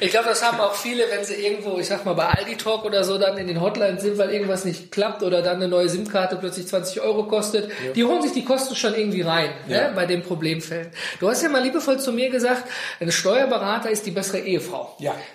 Ich 0.00 0.10
glaube, 0.10 0.28
das 0.28 0.42
haben 0.42 0.60
auch 0.60 0.74
viele, 0.74 1.04
wenn 1.10 1.24
sie 1.24 1.34
irgendwo, 1.34 1.78
ich 1.78 1.86
sag 1.86 2.04
mal, 2.04 2.14
bei 2.14 2.26
Aldi 2.26 2.56
Talk 2.56 2.84
oder 2.84 3.04
so 3.04 3.18
dann 3.18 3.36
in 3.38 3.46
den 3.46 3.60
Hotlines 3.60 4.02
sind, 4.02 4.18
weil 4.18 4.30
irgendwas 4.30 4.64
nicht 4.64 4.90
klappt 4.92 5.22
oder 5.22 5.42
dann 5.42 5.56
eine 5.56 5.68
neue 5.68 5.88
SIM-Karte 5.88 6.36
plötzlich 6.36 6.66
20 6.68 7.00
Euro 7.00 7.24
kostet. 7.24 7.70
Ja. 7.70 7.92
Die 7.92 8.04
holen 8.04 8.22
sich 8.22 8.32
die 8.32 8.44
Kosten 8.44 8.76
schon 8.76 8.94
irgendwie 8.94 9.22
rein, 9.22 9.50
ja. 9.68 9.88
ne, 9.88 9.92
bei 9.94 10.06
den 10.06 10.22
Problemfällen. 10.22 10.90
Du 11.20 11.28
hast 11.28 11.42
ja 11.42 11.48
mal 11.48 11.62
liebevoll 11.62 11.98
zu 12.00 12.12
mir 12.12 12.30
gesagt, 12.30 12.64
ein 13.00 13.12
Steuerberater 13.12 13.90
ist 13.90 14.06
die 14.06 14.10
bessere 14.10 14.38
Ehefrau. 14.38 14.94
Ja. 14.98 15.14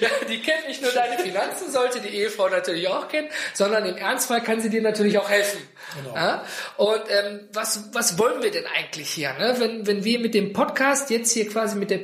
ja, 0.00 0.08
die 0.28 0.40
kennt 0.40 0.68
nicht 0.68 0.82
nur 0.82 0.92
deine 0.92 1.18
Finanzen, 1.18 1.70
sollte 1.70 2.00
die 2.00 2.08
Ehefrau 2.08 2.48
natürlich 2.48 2.88
auch 2.88 3.08
kennen, 3.08 3.28
sondern 3.54 3.84
im 3.86 3.96
Ernstfall 3.96 4.42
kann 4.42 4.60
sie 4.60 4.70
dir 4.70 4.82
natürlich 4.82 5.18
auch 5.18 5.28
helfen. 5.28 5.60
Genau. 5.96 6.14
Ja? 6.14 6.44
Und 6.76 7.02
ähm, 7.08 7.40
was, 7.52 7.88
was 7.92 8.18
wollen 8.18 8.42
wir 8.42 8.50
denn 8.50 8.64
eigentlich 8.76 9.10
hier? 9.10 9.32
Ne? 9.34 9.56
Wenn, 9.58 9.86
wenn 9.86 10.04
wir 10.04 10.20
mit 10.20 10.34
dem 10.34 10.52
Podcast 10.52 11.10
jetzt 11.10 11.32
hier 11.32 11.48
quasi 11.48 11.76
mit 11.76 11.90
der 11.90 11.98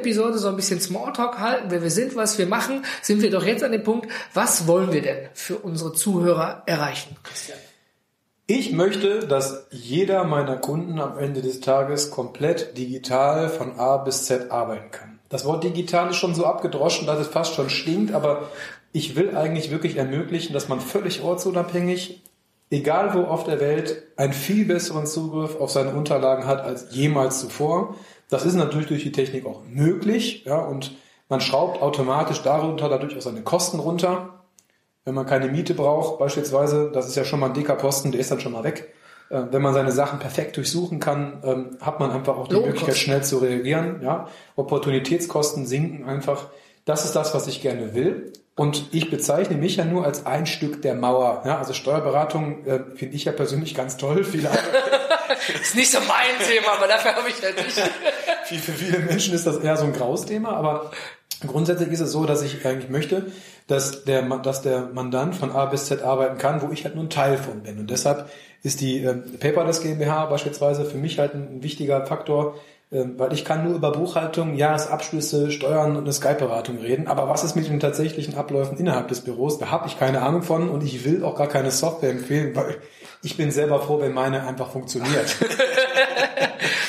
Pilotepisode 0.00 0.38
so 0.38 0.48
ein 0.48 0.56
bisschen 0.56 0.80
Smalltalk 0.80 1.38
halten, 1.38 1.70
wer 1.70 1.82
wir 1.82 1.90
sind, 1.90 2.16
was 2.16 2.38
wir 2.38 2.46
machen, 2.46 2.84
sind 3.02 3.22
wir 3.22 3.30
doch 3.30 3.44
jetzt 3.44 3.62
an 3.62 3.72
dem 3.72 3.82
Punkt, 3.82 4.08
was 4.34 4.66
wollen 4.66 4.92
wir 4.92 5.02
denn 5.02 5.28
für 5.34 5.58
unsere 5.58 5.92
Zuhörer 5.92 6.62
erreichen, 6.66 7.16
Christian? 7.22 7.58
Ich 8.46 8.72
möchte, 8.72 9.28
dass 9.28 9.66
jeder 9.70 10.24
meiner 10.24 10.56
Kunden 10.56 10.98
am 10.98 11.18
Ende 11.18 11.40
des 11.40 11.60
Tages 11.60 12.10
komplett 12.10 12.76
digital 12.76 13.48
von 13.48 13.78
A 13.78 13.98
bis 13.98 14.24
Z 14.24 14.50
arbeiten 14.50 14.90
kann. 14.90 15.20
Das 15.28 15.44
Wort 15.44 15.62
digital 15.62 16.10
ist 16.10 16.16
schon 16.16 16.34
so 16.34 16.44
abgedroschen, 16.44 17.06
dass 17.06 17.20
es 17.20 17.28
fast 17.28 17.54
schon 17.54 17.70
stinkt, 17.70 18.12
aber 18.12 18.48
ich 18.92 19.14
will 19.14 19.36
eigentlich 19.36 19.70
wirklich 19.70 19.96
ermöglichen, 19.96 20.52
dass 20.52 20.68
man 20.68 20.80
völlig 20.80 21.22
ortsunabhängig, 21.22 22.22
egal 22.70 23.14
wo 23.14 23.20
auf 23.20 23.44
der 23.44 23.60
Welt, 23.60 24.02
einen 24.16 24.32
viel 24.32 24.64
besseren 24.64 25.06
Zugriff 25.06 25.60
auf 25.60 25.70
seine 25.70 25.94
Unterlagen 25.94 26.46
hat 26.46 26.60
als 26.62 26.88
jemals 26.90 27.38
zuvor. 27.38 27.94
Das 28.30 28.46
ist 28.46 28.54
natürlich 28.54 28.86
durch 28.86 29.02
die 29.02 29.12
Technik 29.12 29.44
auch 29.44 29.62
möglich, 29.68 30.44
ja, 30.44 30.58
und 30.58 30.92
man 31.28 31.40
schraubt 31.40 31.82
automatisch 31.82 32.42
darunter 32.42 32.88
dadurch 32.88 33.16
auch 33.16 33.22
seine 33.22 33.42
Kosten 33.42 33.78
runter. 33.78 34.44
Wenn 35.04 35.14
man 35.14 35.26
keine 35.26 35.48
Miete 35.48 35.74
braucht, 35.74 36.18
beispielsweise, 36.18 36.90
das 36.92 37.08
ist 37.08 37.16
ja 37.16 37.24
schon 37.24 37.40
mal 37.40 37.46
ein 37.46 37.54
dicker 37.54 37.74
Posten, 37.74 38.12
der 38.12 38.20
ist 38.20 38.30
dann 38.30 38.40
schon 38.40 38.52
mal 38.52 38.64
weg. 38.64 38.92
Äh, 39.30 39.44
wenn 39.50 39.62
man 39.62 39.72
seine 39.72 39.92
Sachen 39.92 40.18
perfekt 40.18 40.56
durchsuchen 40.56 41.00
kann, 41.00 41.40
ähm, 41.44 41.78
hat 41.80 42.00
man 42.00 42.10
einfach 42.10 42.36
auch 42.36 42.48
die 42.48 42.56
Möglichkeit, 42.56 42.96
schnell 42.96 43.22
zu 43.22 43.38
reagieren. 43.38 44.00
Ja? 44.02 44.28
Opportunitätskosten 44.56 45.66
sinken 45.66 46.04
einfach. 46.04 46.48
Das 46.84 47.04
ist 47.04 47.14
das, 47.14 47.34
was 47.34 47.46
ich 47.46 47.62
gerne 47.62 47.94
will. 47.94 48.32
Und 48.56 48.88
ich 48.92 49.10
bezeichne 49.10 49.56
mich 49.56 49.76
ja 49.76 49.84
nur 49.84 50.04
als 50.04 50.26
ein 50.26 50.46
Stück 50.46 50.82
der 50.82 50.94
Mauer. 50.94 51.42
Ja? 51.46 51.58
Also 51.58 51.72
Steuerberatung 51.72 52.66
äh, 52.66 52.80
finde 52.94 53.14
ich 53.14 53.24
ja 53.24 53.32
persönlich 53.32 53.74
ganz 53.74 53.96
toll. 53.96 54.24
Viele 54.30 54.50
ist 55.62 55.74
nicht 55.74 55.90
so 55.90 55.98
mein 56.00 56.46
Thema, 56.46 56.74
aber 56.76 56.88
dafür 56.88 57.16
habe 57.16 57.28
ich 57.28 57.40
natürlich. 57.42 57.74
Für 58.44 58.72
viele 58.72 58.98
Menschen 59.00 59.34
ist 59.34 59.46
das 59.46 59.58
eher 59.58 59.76
so 59.76 59.84
ein 59.84 59.92
graues 59.92 60.26
Thema, 60.26 60.50
aber 60.50 60.90
grundsätzlich 61.46 61.90
ist 61.90 62.00
es 62.00 62.12
so, 62.12 62.24
dass 62.26 62.42
ich 62.42 62.64
eigentlich 62.66 62.90
möchte, 62.90 63.26
dass 63.66 64.04
der, 64.04 64.22
dass 64.38 64.62
der 64.62 64.86
Mandant 64.92 65.34
von 65.34 65.52
A 65.52 65.66
bis 65.66 65.86
Z 65.86 66.02
arbeiten 66.02 66.38
kann, 66.38 66.62
wo 66.62 66.70
ich 66.70 66.84
halt 66.84 66.94
nur 66.94 67.04
ein 67.04 67.10
Teil 67.10 67.38
von 67.38 67.62
bin. 67.62 67.78
Und 67.78 67.90
deshalb 67.90 68.28
ist 68.62 68.80
die 68.80 69.04
äh, 69.04 69.14
Paperless 69.14 69.80
GmbH 69.80 70.26
beispielsweise 70.26 70.84
für 70.84 70.98
mich 70.98 71.18
halt 71.18 71.34
ein, 71.34 71.56
ein 71.56 71.62
wichtiger 71.62 72.04
Faktor, 72.04 72.56
äh, 72.90 73.04
weil 73.16 73.32
ich 73.32 73.44
kann 73.44 73.64
nur 73.64 73.74
über 73.74 73.92
Buchhaltung, 73.92 74.54
Jahresabschlüsse, 74.54 75.50
Steuern 75.50 75.96
und 75.96 76.02
eine 76.02 76.12
Skype-Beratung 76.12 76.78
reden. 76.78 77.06
Aber 77.06 77.28
was 77.28 77.44
ist 77.44 77.56
mit 77.56 77.68
den 77.68 77.80
tatsächlichen 77.80 78.34
Abläufen 78.34 78.76
innerhalb 78.76 79.08
des 79.08 79.20
Büros? 79.20 79.58
Da 79.58 79.70
habe 79.70 79.86
ich 79.86 79.98
keine 79.98 80.22
Ahnung 80.22 80.42
von 80.42 80.68
und 80.68 80.82
ich 80.82 81.04
will 81.04 81.24
auch 81.24 81.36
gar 81.36 81.48
keine 81.48 81.70
Software 81.70 82.10
empfehlen, 82.10 82.54
weil 82.54 82.76
ich 83.22 83.36
bin 83.36 83.50
selber 83.50 83.80
froh, 83.80 84.00
wenn 84.00 84.12
meine 84.12 84.46
einfach 84.46 84.70
funktioniert. 84.70 85.36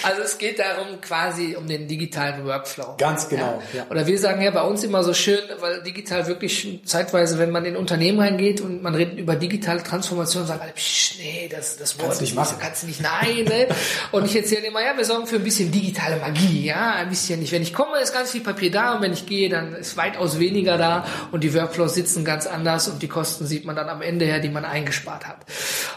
Also 0.04 0.22
es 0.22 0.38
geht 0.38 0.60
darum 0.60 1.00
quasi 1.02 1.56
um 1.56 1.68
den 1.68 1.88
digitalen 1.88 2.46
Workflow. 2.46 2.96
Ganz 2.98 3.30
genau. 3.30 3.62
Ja. 3.74 3.80
Ja. 3.80 3.86
Oder 3.90 4.08
wir 4.08 4.18
sagen 4.18 4.42
ja 4.42 4.52
bei 4.52 4.64
uns 4.64 4.84
immer 4.84 5.04
so 5.04 5.14
schön, 5.14 5.40
weil 5.60 5.84
digital 5.84 6.28
wirklich 6.28 6.82
zeitweise, 6.86 7.40
wenn 7.40 7.52
man 7.52 7.66
in 7.66 7.76
Unternehmen 7.76 8.20
reingeht 8.20 8.62
und 8.62 8.82
man 8.82 8.96
redet 8.96 9.18
über 9.18 9.36
digitale 9.36 9.84
Transformation, 9.84 10.46
sagen 10.46 10.62
alle, 10.62 10.72
psch, 10.72 11.18
nee, 11.20 11.50
das, 11.52 11.78
das 11.78 11.98
Wort 11.98 12.08
kannst, 12.08 12.22
nicht 12.22 12.36
machen. 12.36 12.58
kannst 12.60 12.84
du 12.84 12.88
nicht, 12.88 13.02
nein. 13.02 13.46
Ne? 13.46 13.68
und 14.12 14.26
ich 14.26 14.36
erzähle 14.36 14.68
immer, 14.68 14.84
ja, 14.84 14.96
wir 14.98 15.06
sorgen 15.06 15.28
für 15.28 15.38
ein 15.38 15.44
bisschen 15.44 15.72
digitale 15.72 16.18
Magie, 16.18 16.66
ja, 16.66 16.94
ein 16.94 17.10
bisschen 17.10 17.40
nicht. 17.40 17.52
Wenn 17.52 17.62
ich 17.62 17.74
komme, 17.74 18.00
ist 18.00 18.14
ganz 18.14 18.32
viel 18.32 18.42
Papier 18.42 18.72
da 18.72 18.96
und 18.96 19.02
wenn 19.02 19.14
ich 19.14 19.26
gehe, 19.26 19.50
dann 19.50 19.76
ist 19.76 19.98
weitaus 19.98 20.40
weniger 20.40 20.78
da 20.78 21.06
und 21.32 21.44
die 21.44 21.54
Workflows 21.54 21.94
sitzen 21.94 22.26
ganz 22.26 22.48
anders 22.48 22.88
und 22.88 23.02
die 23.02 23.08
Kosten 23.08 23.46
sieht 23.46 23.66
man 23.66 23.76
dann 23.76 23.90
am 23.90 24.02
Ende 24.02 24.26
her, 24.26 24.40
die 24.40 24.50
man 24.50 24.66
eingespart 24.66 25.28
hat. 25.28 25.46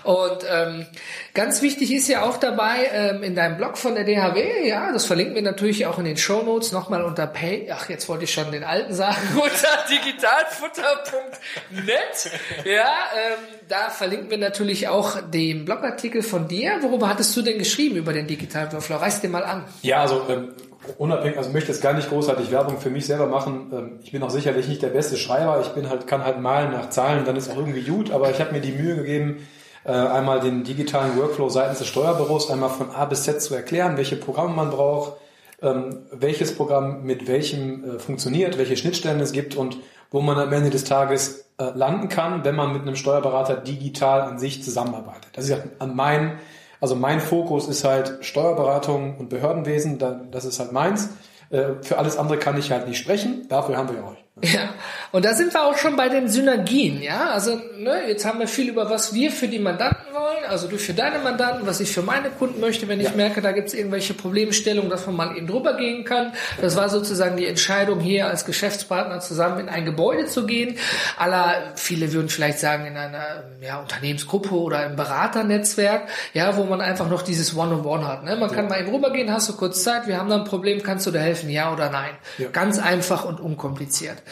Und 0.02 0.44
ähm, 0.50 0.86
ganz 1.32 1.62
wichtig 1.62 1.92
ist 1.92 2.08
ja 2.08 2.22
auch 2.22 2.36
dabei 2.36 2.90
ähm, 2.92 3.22
in 3.22 3.34
deinem 3.34 3.56
Blog 3.56 3.78
von 3.78 3.93
der 3.94 4.04
DHW, 4.04 4.68
ja, 4.68 4.92
das 4.92 5.06
verlinken 5.06 5.34
wir 5.34 5.42
natürlich 5.42 5.86
auch 5.86 5.98
in 5.98 6.04
den 6.04 6.16
Show 6.16 6.42
Notes 6.42 6.70
nochmal 6.72 7.04
unter 7.04 7.26
Pay, 7.26 7.70
ach, 7.72 7.88
jetzt 7.88 8.08
wollte 8.08 8.24
ich 8.24 8.32
schon 8.32 8.52
den 8.52 8.64
alten 8.64 8.94
sagen, 8.94 9.16
unter 9.34 9.68
digitalfutter.net, 9.90 12.30
ja, 12.64 12.92
ähm, 13.16 13.38
da 13.68 13.90
verlinken 13.90 14.30
wir 14.30 14.38
natürlich 14.38 14.88
auch 14.88 15.20
den 15.20 15.64
Blogartikel 15.64 16.22
von 16.22 16.48
dir. 16.48 16.78
Worüber 16.82 17.08
hattest 17.08 17.36
du 17.36 17.42
denn 17.42 17.58
geschrieben 17.58 17.96
über 17.96 18.12
den 18.12 18.26
digitalen 18.26 18.72
Workflow? 18.72 18.96
Reiß 18.96 19.20
dir 19.20 19.28
mal 19.28 19.44
an. 19.44 19.64
Ja, 19.82 20.02
also 20.02 20.22
ähm, 20.28 20.54
unabhängig, 20.98 21.38
also 21.38 21.50
möchte 21.50 21.72
jetzt 21.72 21.82
gar 21.82 21.94
nicht 21.94 22.08
großartig 22.08 22.50
Werbung 22.50 22.80
für 22.80 22.90
mich 22.90 23.06
selber 23.06 23.26
machen. 23.26 23.70
Ähm, 23.72 23.98
ich 24.02 24.12
bin 24.12 24.22
auch 24.22 24.30
sicherlich 24.30 24.68
nicht 24.68 24.82
der 24.82 24.88
beste 24.88 25.16
Schreiber. 25.16 25.60
Ich 25.62 25.68
bin 25.68 25.88
halt, 25.88 26.06
kann 26.06 26.24
halt 26.24 26.40
malen 26.40 26.72
nach 26.72 26.90
Zahlen, 26.90 27.24
dann 27.24 27.36
ist 27.36 27.50
auch 27.50 27.56
irgendwie 27.56 27.82
gut, 27.82 28.10
aber 28.10 28.30
ich 28.30 28.40
habe 28.40 28.52
mir 28.52 28.60
die 28.60 28.72
Mühe 28.72 28.96
gegeben, 28.96 29.46
äh, 29.84 29.92
einmal 29.92 30.40
den 30.40 30.64
digitalen 30.64 31.16
Workflow 31.18 31.50
seitens 31.50 31.78
des 31.78 31.88
Steuerbüros 31.88 32.50
einmal 32.50 32.70
von 32.70 32.90
A 32.90 33.04
bis 33.04 33.24
Z 33.24 33.42
zu 33.42 33.54
erklären, 33.54 33.98
welche 33.98 34.16
Programme 34.16 34.54
man 34.54 34.70
braucht, 34.70 35.18
ähm, 35.60 36.06
welches 36.10 36.56
Programm 36.56 37.02
mit 37.02 37.28
welchem 37.28 37.84
äh, 37.84 37.98
funktioniert, 37.98 38.56
welche 38.56 38.78
Schnittstellen 38.78 39.20
es 39.20 39.32
gibt 39.32 39.56
und 39.56 39.76
wo 40.10 40.22
man 40.22 40.38
am 40.38 40.52
Ende 40.52 40.70
des 40.70 40.84
Tages 40.84 41.50
äh, 41.58 41.70
landen 41.74 42.08
kann, 42.08 42.44
wenn 42.44 42.56
man 42.56 42.72
mit 42.72 42.82
einem 42.82 42.96
Steuerberater 42.96 43.56
digital 43.56 44.22
an 44.22 44.38
sich 44.38 44.62
zusammenarbeitet. 44.62 45.28
Das 45.34 45.44
ist 45.44 45.50
ja 45.50 45.86
mein, 45.86 46.38
also 46.80 46.94
mein 46.94 47.20
Fokus 47.20 47.68
ist 47.68 47.84
halt 47.84 48.18
Steuerberatung 48.20 49.18
und 49.18 49.28
Behördenwesen, 49.28 49.98
das 50.30 50.44
ist 50.44 50.60
halt 50.60 50.72
meins. 50.72 51.10
Für 51.50 51.98
alles 51.98 52.16
andere 52.16 52.38
kann 52.38 52.58
ich 52.58 52.72
halt 52.72 52.88
nicht 52.88 52.98
sprechen, 52.98 53.46
dafür 53.48 53.76
haben 53.76 53.88
wir 53.88 54.02
euch. 54.04 54.23
Ja, 54.42 54.74
und 55.12 55.24
da 55.24 55.34
sind 55.34 55.54
wir 55.54 55.64
auch 55.64 55.78
schon 55.78 55.94
bei 55.94 56.08
den 56.08 56.28
Synergien, 56.28 57.00
ja. 57.02 57.30
Also 57.30 57.60
ne, 57.78 58.08
jetzt 58.08 58.24
haben 58.24 58.40
wir 58.40 58.48
viel 58.48 58.68
über 58.68 58.90
was 58.90 59.14
wir 59.14 59.30
für 59.30 59.46
die 59.46 59.60
Mandanten 59.60 60.03
wollen, 60.24 60.44
also 60.48 60.68
du 60.68 60.78
für 60.78 60.94
deine 60.94 61.18
Mandanten, 61.18 61.66
was 61.66 61.80
ich 61.80 61.92
für 61.92 62.02
meine 62.02 62.30
Kunden 62.30 62.60
möchte, 62.60 62.88
wenn 62.88 63.00
ich 63.00 63.10
ja. 63.10 63.14
merke, 63.14 63.42
da 63.42 63.52
gibt 63.52 63.68
es 63.68 63.74
irgendwelche 63.74 64.14
Problemstellungen, 64.14 64.90
dass 64.90 65.06
man 65.06 65.16
mal 65.16 65.36
eben 65.36 65.46
drüber 65.46 65.76
gehen 65.76 66.04
kann. 66.04 66.32
Das 66.60 66.76
war 66.76 66.88
sozusagen 66.88 67.36
die 67.36 67.46
Entscheidung, 67.46 68.00
hier 68.00 68.26
als 68.26 68.44
Geschäftspartner 68.44 69.20
zusammen 69.20 69.60
in 69.60 69.68
ein 69.68 69.84
Gebäude 69.84 70.26
zu 70.26 70.46
gehen. 70.46 70.78
Aller, 71.18 71.72
viele 71.76 72.12
würden 72.12 72.28
vielleicht 72.28 72.58
sagen, 72.58 72.86
in 72.86 72.96
einer 72.96 73.44
ja, 73.60 73.80
Unternehmensgruppe 73.80 74.54
oder 74.54 74.86
im 74.86 74.96
Beraternetzwerk, 74.96 76.08
ja, 76.32 76.56
wo 76.56 76.64
man 76.64 76.80
einfach 76.80 77.08
noch 77.08 77.22
dieses 77.22 77.54
One-on-One 77.56 77.84
-on 77.84 78.04
-One 78.04 78.08
hat. 78.08 78.24
Ne? 78.24 78.36
Man 78.36 78.48
ja. 78.48 78.56
kann 78.56 78.68
mal 78.68 78.80
eben 78.80 78.94
rübergehen, 78.94 79.30
hast 79.32 79.48
du 79.48 79.56
kurz 79.56 79.82
Zeit, 79.82 80.06
wir 80.06 80.18
haben 80.18 80.30
da 80.30 80.36
ein 80.36 80.44
Problem, 80.44 80.82
kannst 80.82 81.06
du 81.06 81.10
da 81.10 81.18
helfen, 81.18 81.50
ja 81.50 81.72
oder 81.72 81.90
nein? 81.90 82.12
Ja. 82.38 82.48
Ganz 82.48 82.78
einfach 82.78 83.24
und 83.24 83.40
unkompliziert. 83.40 84.22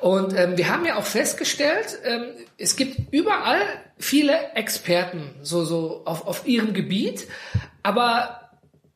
Und 0.00 0.36
ähm, 0.36 0.56
wir 0.56 0.70
haben 0.70 0.86
ja 0.86 0.96
auch 0.96 1.04
festgestellt, 1.04 1.98
ähm, 2.04 2.24
es 2.58 2.76
gibt 2.76 3.12
überall 3.12 3.60
viele 4.02 4.52
Experten 4.54 5.34
so, 5.42 5.64
so 5.64 6.02
auf, 6.04 6.26
auf 6.26 6.46
ihrem 6.46 6.74
Gebiet, 6.74 7.28
aber 7.82 8.50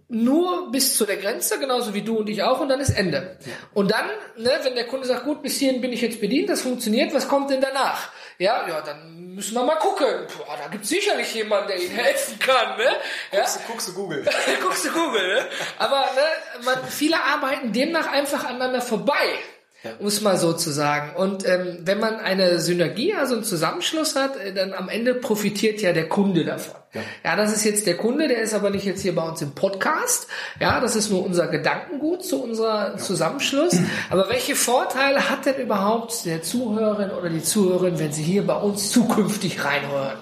nur 0.08 0.70
bis 0.70 0.96
zu 0.96 1.04
der 1.04 1.16
Grenze, 1.16 1.58
genauso 1.58 1.92
wie 1.94 2.02
du 2.02 2.18
und 2.18 2.28
ich 2.28 2.42
auch, 2.42 2.60
und 2.60 2.68
dann 2.68 2.80
ist 2.80 2.90
Ende. 2.90 3.38
Und 3.74 3.90
dann, 3.90 4.06
ne, 4.36 4.52
wenn 4.62 4.74
der 4.74 4.86
Kunde 4.86 5.06
sagt, 5.06 5.24
gut, 5.24 5.42
bis 5.42 5.58
hierhin 5.58 5.80
bin 5.80 5.92
ich 5.92 6.00
jetzt 6.00 6.20
bedient, 6.20 6.48
das 6.48 6.62
funktioniert, 6.62 7.12
was 7.12 7.28
kommt 7.28 7.50
denn 7.50 7.60
danach? 7.60 8.10
Ja, 8.38 8.68
ja, 8.68 8.80
dann 8.82 9.34
müssen 9.34 9.54
wir 9.54 9.64
mal 9.64 9.76
gucken. 9.76 10.06
Boah, 10.36 10.56
da 10.62 10.68
gibt 10.68 10.86
sicherlich 10.86 11.34
jemanden, 11.34 11.68
der 11.68 11.82
Ihnen 11.82 11.96
helfen 11.96 12.38
kann. 12.38 12.76
Ne? 12.76 12.84
Ja? 13.32 13.40
Guckst, 13.40 13.56
du, 13.56 13.72
guckst 13.72 13.88
du 13.88 13.94
Google. 13.94 14.24
guckst 14.62 14.84
du 14.84 14.90
Google. 14.90 15.34
Ne? 15.34 15.46
Aber 15.78 16.00
ne, 16.00 16.64
man, 16.64 16.84
viele 16.88 17.20
arbeiten 17.20 17.72
demnach 17.72 18.06
einfach 18.06 18.44
aneinander 18.44 18.82
vorbei 18.82 19.38
ja. 19.86 19.92
um 19.98 20.06
es 20.06 20.20
mal 20.20 20.38
so 20.38 20.52
zu 20.52 20.70
sagen. 20.70 21.16
Und 21.16 21.46
ähm, 21.46 21.78
wenn 21.82 22.00
man 22.00 22.16
eine 22.16 22.60
Synergie, 22.60 23.14
also 23.14 23.34
einen 23.34 23.44
Zusammenschluss 23.44 24.16
hat, 24.16 24.36
äh, 24.36 24.52
dann 24.52 24.72
am 24.72 24.88
Ende 24.88 25.14
profitiert 25.14 25.80
ja 25.80 25.92
der 25.92 26.08
Kunde 26.08 26.44
davon. 26.44 26.76
Ja. 26.94 27.00
ja, 27.24 27.36
das 27.36 27.52
ist 27.52 27.64
jetzt 27.64 27.86
der 27.86 27.96
Kunde, 27.96 28.28
der 28.28 28.40
ist 28.40 28.54
aber 28.54 28.70
nicht 28.70 28.84
jetzt 28.84 29.02
hier 29.02 29.14
bei 29.14 29.22
uns 29.22 29.42
im 29.42 29.52
Podcast. 29.52 30.28
Ja, 30.60 30.80
das 30.80 30.96
ist 30.96 31.10
nur 31.10 31.24
unser 31.24 31.48
Gedankengut 31.48 32.24
zu 32.24 32.42
unserer 32.42 32.92
ja. 32.92 32.96
Zusammenschluss. 32.96 33.76
Aber 34.10 34.28
welche 34.28 34.56
Vorteile 34.56 35.28
hat 35.28 35.46
denn 35.46 35.56
überhaupt 35.56 36.24
der 36.24 36.42
Zuhörerin 36.42 37.10
oder 37.10 37.28
die 37.28 37.42
Zuhörerin, 37.42 37.98
wenn 37.98 38.12
sie 38.12 38.22
hier 38.22 38.46
bei 38.46 38.56
uns 38.56 38.90
zukünftig 38.90 39.64
reinhören? 39.64 40.18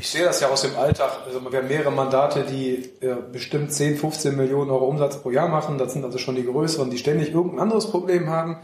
Ich 0.00 0.08
sehe 0.08 0.24
das 0.24 0.40
ja 0.40 0.48
aus 0.48 0.62
dem 0.62 0.76
Alltag. 0.76 1.10
Also 1.26 1.40
wir 1.52 1.58
haben 1.58 1.68
mehrere 1.68 1.92
Mandate, 1.92 2.44
die 2.50 2.90
äh, 3.00 3.16
bestimmt 3.30 3.70
10, 3.70 3.98
15 3.98 4.34
Millionen 4.34 4.70
Euro 4.70 4.86
Umsatz 4.86 5.18
pro 5.18 5.30
Jahr 5.30 5.48
machen. 5.48 5.76
Das 5.76 5.92
sind 5.92 6.04
also 6.06 6.16
schon 6.16 6.36
die 6.36 6.44
größeren, 6.44 6.88
die 6.88 6.96
ständig 6.96 7.34
irgendein 7.34 7.60
anderes 7.60 7.90
Problem 7.90 8.30
haben. 8.30 8.56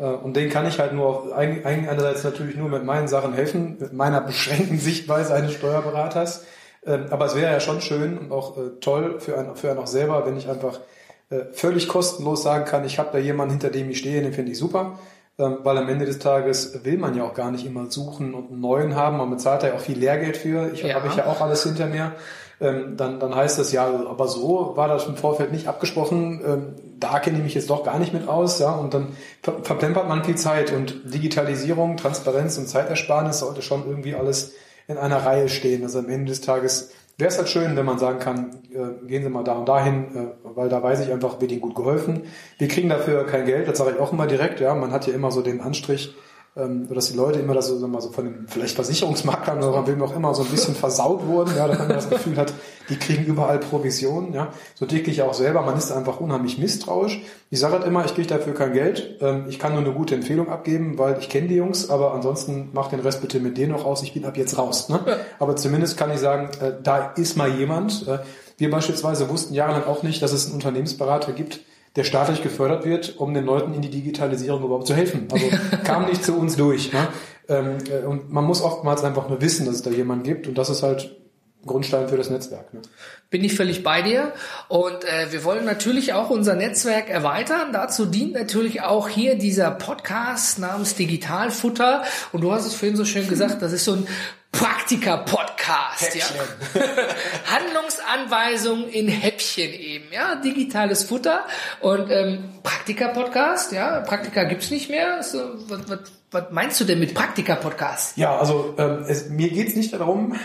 Äh, 0.00 0.04
und 0.04 0.34
den 0.34 0.48
kann 0.50 0.66
ich 0.66 0.80
halt 0.80 0.92
nur 0.94 1.36
einerseits 1.36 2.24
natürlich 2.24 2.56
nur 2.56 2.68
mit 2.68 2.84
meinen 2.84 3.06
Sachen 3.06 3.34
helfen, 3.34 3.76
mit 3.78 3.92
meiner 3.92 4.20
beschränkten 4.20 4.78
Sichtweise 4.80 5.34
eines 5.34 5.52
Steuerberaters. 5.52 6.44
Ähm, 6.86 7.06
aber 7.10 7.26
es 7.26 7.36
wäre 7.36 7.52
ja 7.52 7.60
schon 7.60 7.82
schön 7.82 8.18
und 8.18 8.32
auch 8.32 8.56
äh, 8.56 8.70
toll 8.80 9.20
für 9.20 9.38
einen, 9.38 9.54
für 9.54 9.70
einen 9.70 9.78
auch 9.78 9.86
selber, 9.86 10.24
wenn 10.26 10.38
ich 10.38 10.48
einfach 10.48 10.80
äh, 11.28 11.44
völlig 11.52 11.88
kostenlos 11.88 12.42
sagen 12.42 12.64
kann, 12.64 12.84
ich 12.84 12.98
habe 12.98 13.10
da 13.12 13.18
jemanden, 13.18 13.52
hinter 13.52 13.70
dem 13.70 13.90
ich 13.90 13.98
stehe, 13.98 14.22
den 14.22 14.32
finde 14.32 14.52
ich 14.52 14.58
super. 14.58 14.98
Ähm, 15.40 15.58
weil 15.62 15.78
am 15.78 15.88
Ende 15.88 16.04
des 16.04 16.18
Tages 16.18 16.84
will 16.84 16.98
man 16.98 17.16
ja 17.16 17.24
auch 17.24 17.32
gar 17.32 17.50
nicht 17.50 17.64
immer 17.64 17.90
suchen 17.90 18.34
und 18.34 18.50
einen 18.50 18.60
neuen 18.60 18.94
haben. 18.94 19.16
Man 19.16 19.30
bezahlt 19.30 19.62
ja 19.62 19.72
auch 19.72 19.80
viel 19.80 19.98
Lehrgeld 19.98 20.36
für. 20.36 20.70
Ich 20.72 20.82
ja. 20.82 20.94
habe 20.94 21.08
ich 21.08 21.16
ja 21.16 21.26
auch 21.26 21.40
alles 21.40 21.62
hinter 21.62 21.86
mir. 21.86 22.12
Ähm, 22.60 22.98
dann, 22.98 23.18
dann 23.20 23.34
heißt 23.34 23.58
das 23.58 23.72
ja, 23.72 23.86
aber 23.86 24.28
so 24.28 24.72
war 24.76 24.86
das 24.86 25.06
im 25.06 25.16
Vorfeld 25.16 25.50
nicht 25.50 25.66
abgesprochen. 25.66 26.42
Ähm, 26.46 26.74
da 26.98 27.18
kenne 27.20 27.38
ich 27.38 27.42
mich 27.42 27.54
jetzt 27.54 27.70
doch 27.70 27.84
gar 27.84 27.98
nicht 27.98 28.12
mit 28.12 28.28
aus, 28.28 28.58
ja. 28.58 28.72
Und 28.72 28.92
dann 28.92 29.08
ver 29.42 29.54
verplempert 29.62 30.06
man 30.06 30.24
viel 30.24 30.36
Zeit 30.36 30.74
und 30.74 31.14
Digitalisierung, 31.14 31.96
Transparenz 31.96 32.58
und 32.58 32.68
Zeitersparnis 32.68 33.38
sollte 33.38 33.62
schon 33.62 33.86
irgendwie 33.88 34.14
alles 34.14 34.52
in 34.88 34.98
einer 34.98 35.24
Reihe 35.24 35.48
stehen. 35.48 35.82
Also 35.84 36.00
am 36.00 36.10
Ende 36.10 36.32
des 36.32 36.42
Tages 36.42 36.90
wäre 37.20 37.28
es 37.28 37.38
halt 37.38 37.48
schön, 37.48 37.76
wenn 37.76 37.84
man 37.84 37.98
sagen 37.98 38.18
kann, 38.18 38.50
äh, 38.72 39.06
gehen 39.06 39.22
Sie 39.22 39.28
mal 39.28 39.44
da 39.44 39.52
und 39.52 39.68
dahin, 39.68 40.04
äh, 40.16 40.26
weil 40.42 40.68
da 40.68 40.82
weiß 40.82 41.00
ich 41.00 41.12
einfach, 41.12 41.40
wird 41.40 41.52
Ihnen 41.52 41.60
gut 41.60 41.74
geholfen. 41.74 42.22
Wir 42.58 42.68
kriegen 42.68 42.88
dafür 42.88 43.24
kein 43.26 43.46
Geld, 43.46 43.68
das 43.68 43.78
sage 43.78 43.92
ich 43.92 43.98
auch 43.98 44.12
immer 44.12 44.26
direkt, 44.26 44.60
ja. 44.60 44.74
Man 44.74 44.92
hat 44.92 45.06
ja 45.06 45.14
immer 45.14 45.30
so 45.30 45.42
den 45.42 45.60
Anstrich, 45.60 46.14
ähm, 46.56 46.88
dass 46.92 47.10
die 47.10 47.16
Leute 47.16 47.38
immer 47.38 47.54
das 47.54 47.68
so, 47.68 47.86
mal 47.86 48.00
so 48.00 48.10
von 48.10 48.24
den 48.24 48.46
vielleicht 48.48 48.74
Versicherungsmaklern 48.74 49.62
oder 49.62 49.86
wem 49.86 50.02
auch 50.02 50.14
immer 50.14 50.34
so 50.34 50.42
ein 50.42 50.48
bisschen 50.48 50.74
versaut 50.74 51.26
wurden, 51.26 51.56
ja, 51.56 51.68
dass 51.68 51.78
man 51.78 51.88
das 51.88 52.10
Gefühl 52.10 52.36
hat, 52.36 52.52
die 52.88 52.96
kriegen 52.96 53.24
überall 53.24 53.58
Provisionen, 53.58 54.32
ja. 54.32 54.48
So 54.74 54.84
denke 54.84 55.12
ich 55.12 55.22
auch 55.22 55.32
selber, 55.32 55.62
man 55.62 55.76
ist 55.78 55.92
einfach 55.92 56.18
unheimlich 56.18 56.58
misstrauisch. 56.58 57.20
Ich 57.50 57.60
sage 57.60 57.74
halt 57.74 57.86
immer, 57.86 58.04
ich 58.04 58.14
kriege 58.14 58.26
dafür 58.26 58.54
kein 58.54 58.72
Geld, 58.72 59.18
ähm, 59.20 59.44
ich 59.48 59.60
kann 59.60 59.72
nur 59.72 59.82
eine 59.82 59.92
gute 59.92 60.16
Empfehlung 60.16 60.48
abgeben, 60.48 60.98
weil 60.98 61.18
ich 61.20 61.28
kenne 61.28 61.46
die 61.46 61.54
Jungs, 61.54 61.88
aber 61.88 62.14
ansonsten 62.14 62.70
mach 62.72 62.88
den 62.88 63.00
Rest 63.00 63.20
bitte 63.20 63.38
mit 63.38 63.56
denen 63.56 63.72
noch 63.72 63.84
aus, 63.84 64.02
ich 64.02 64.12
bin 64.12 64.24
ab 64.24 64.36
jetzt 64.36 64.58
raus. 64.58 64.88
Ne? 64.88 65.00
Aber 65.38 65.54
zumindest 65.54 65.96
kann 65.96 66.10
ich 66.10 66.18
sagen, 66.18 66.50
äh, 66.60 66.72
da 66.82 67.12
ist 67.16 67.36
mal 67.36 67.48
jemand. 67.48 68.08
Äh, 68.08 68.18
wir 68.58 68.70
beispielsweise 68.70 69.28
wussten 69.30 69.54
jahrelang 69.54 69.84
auch 69.84 70.02
nicht, 70.02 70.20
dass 70.20 70.32
es 70.32 70.46
einen 70.46 70.54
Unternehmensberater 70.56 71.32
gibt, 71.32 71.60
der 71.96 72.04
staatlich 72.04 72.42
gefördert 72.42 72.84
wird, 72.84 73.16
um 73.18 73.34
den 73.34 73.44
Leuten 73.44 73.74
in 73.74 73.82
die 73.82 73.90
Digitalisierung 73.90 74.62
überhaupt 74.62 74.86
zu 74.86 74.94
helfen. 74.94 75.26
Also 75.30 75.46
kam 75.84 76.06
nicht 76.06 76.24
zu 76.24 76.34
uns 76.34 76.56
durch. 76.56 76.92
Ne? 76.92 77.08
Ähm, 77.48 77.78
äh, 77.90 78.06
und 78.06 78.32
man 78.32 78.44
muss 78.44 78.62
oftmals 78.62 79.02
einfach 79.02 79.28
nur 79.28 79.40
wissen, 79.40 79.66
dass 79.66 79.76
es 79.76 79.82
da 79.82 79.90
jemanden 79.90 80.24
gibt. 80.24 80.46
Und 80.46 80.56
das 80.56 80.70
ist 80.70 80.82
halt 80.82 81.19
Grundstein 81.66 82.08
für 82.08 82.16
das 82.16 82.30
Netzwerk. 82.30 82.72
Ne? 82.72 82.80
Bin 83.28 83.44
ich 83.44 83.54
völlig 83.54 83.82
bei 83.82 84.02
dir. 84.02 84.32
Und 84.68 85.04
äh, 85.04 85.30
wir 85.30 85.44
wollen 85.44 85.64
natürlich 85.64 86.12
auch 86.14 86.30
unser 86.30 86.54
Netzwerk 86.54 87.08
erweitern. 87.10 87.72
Dazu 87.72 88.06
dient 88.06 88.32
natürlich 88.32 88.82
auch 88.82 89.08
hier 89.08 89.36
dieser 89.36 89.70
Podcast 89.70 90.58
namens 90.58 90.94
Digitalfutter. 90.94 92.04
Und 92.32 92.40
du 92.40 92.52
hast 92.52 92.66
es 92.66 92.74
vorhin 92.74 92.96
so 92.96 93.04
schön 93.04 93.28
gesagt, 93.28 93.60
das 93.62 93.72
ist 93.72 93.84
so 93.84 93.92
ein 93.92 94.06
Praktika-Podcast, 94.52 96.16
ja. 96.16 96.24
Handlungsanweisungen 97.46 98.88
in 98.88 99.06
Häppchen 99.06 99.72
eben, 99.72 100.06
ja. 100.12 100.34
Digitales 100.34 101.04
Futter 101.04 101.44
und 101.80 102.10
ähm, 102.10 102.44
Praktika-Podcast, 102.64 103.70
ja. 103.72 104.00
Praktika 104.00 104.44
gibt's 104.44 104.70
nicht 104.70 104.90
mehr. 104.90 105.22
So, 105.22 105.38
was, 105.68 105.88
was, 105.88 105.98
was 106.32 106.44
meinst 106.50 106.80
du 106.80 106.84
denn 106.84 106.98
mit 106.98 107.14
Praktika-Podcast? 107.14 108.16
Ja, 108.16 108.38
also 108.38 108.74
ähm, 108.76 109.04
es, 109.06 109.28
mir 109.28 109.50
geht's 109.50 109.76
nicht 109.76 109.92
darum, 109.92 110.36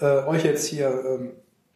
äh, 0.00 0.26
euch 0.26 0.44
jetzt 0.44 0.66
hier 0.66 0.88
ähm, 0.88 1.32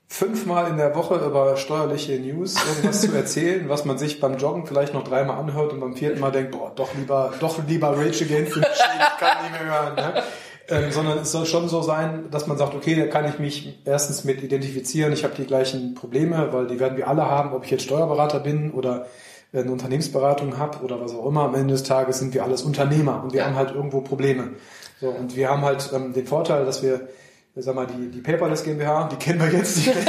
fünfmal 0.09 0.71
in 0.71 0.77
der 0.77 0.95
Woche 0.95 1.17
über 1.17 1.57
steuerliche 1.57 2.19
News 2.19 2.55
irgendwas 2.69 3.01
zu 3.01 3.15
erzählen, 3.15 3.69
was 3.69 3.85
man 3.85 3.99
sich 3.99 4.21
beim 4.21 4.37
Joggen 4.37 4.67
vielleicht 4.67 4.95
noch 4.95 5.05
dreimal 5.05 5.39
anhört 5.39 5.73
und 5.73 5.81
beim 5.81 5.97
vierten 5.97 6.21
Mal 6.21 6.31
denkt, 6.31 6.53
boah, 6.53 6.73
doch 6.75 6.95
lieber, 6.95 7.33
doch 7.41 7.59
lieber 7.67 7.89
Rage 7.89 8.25
Against 8.25 8.55
the 8.55 8.61
Machine, 8.61 9.01
ich 9.01 9.19
kann 9.19 9.43
nicht 9.43 9.53
mehr 9.53 9.65
hören. 9.65 9.95
Ne? 9.97 10.23
Ähm, 10.69 10.91
sondern 10.93 11.19
es 11.19 11.31
soll 11.31 11.45
schon 11.45 11.69
so 11.69 11.83
sein, 11.83 12.31
dass 12.31 12.47
man 12.47 12.57
sagt, 12.57 12.75
okay, 12.75 12.95
da 12.95 13.07
kann 13.07 13.29
ich 13.29 13.39
mich 13.39 13.81
erstens 13.85 14.25
mit 14.25 14.43
identifizieren, 14.43 15.13
ich 15.13 15.23
habe 15.23 15.35
die 15.37 15.45
gleichen 15.45 15.95
Probleme, 15.95 16.49
weil 16.53 16.67
die 16.67 16.81
werden 16.81 16.97
wir 16.97 17.09
alle 17.09 17.29
haben, 17.29 17.53
ob 17.53 17.65
ich 17.65 17.71
jetzt 17.71 17.83
Steuerberater 17.83 18.41
bin 18.41 18.73
oder 18.73 19.07
eine 19.53 19.71
Unternehmensberatung 19.71 20.59
habe 20.59 20.79
oder 20.79 21.01
was 21.01 21.15
auch 21.15 21.27
immer. 21.27 21.43
Am 21.43 21.55
Ende 21.55 21.75
des 21.75 21.83
Tages 21.83 22.19
sind 22.19 22.35
wir 22.35 22.45
alles 22.45 22.63
Unternehmer 22.63 23.23
und 23.23 23.33
wir 23.33 23.41
ja. 23.41 23.47
haben 23.47 23.57
halt 23.57 23.75
irgendwo 23.75 24.01
Probleme. 24.01 24.53
So, 25.01 25.11
und 25.11 25.37
wir 25.37 25.51
haben 25.51 25.63
halt 25.63 25.91
ähm, 25.95 26.13
den 26.13 26.27
Vorteil, 26.27 26.65
dass 26.65 26.83
wir 26.83 27.09
sag 27.63 27.77
mal, 27.77 27.87
die, 27.87 28.11
die 28.11 28.21
Paperless 28.21 28.65
GmbH, 28.65 29.09
die 29.13 29.17
kennen 29.17 29.41
wir 29.41 29.57
jetzt 29.57 29.87
mehr. 29.87 29.95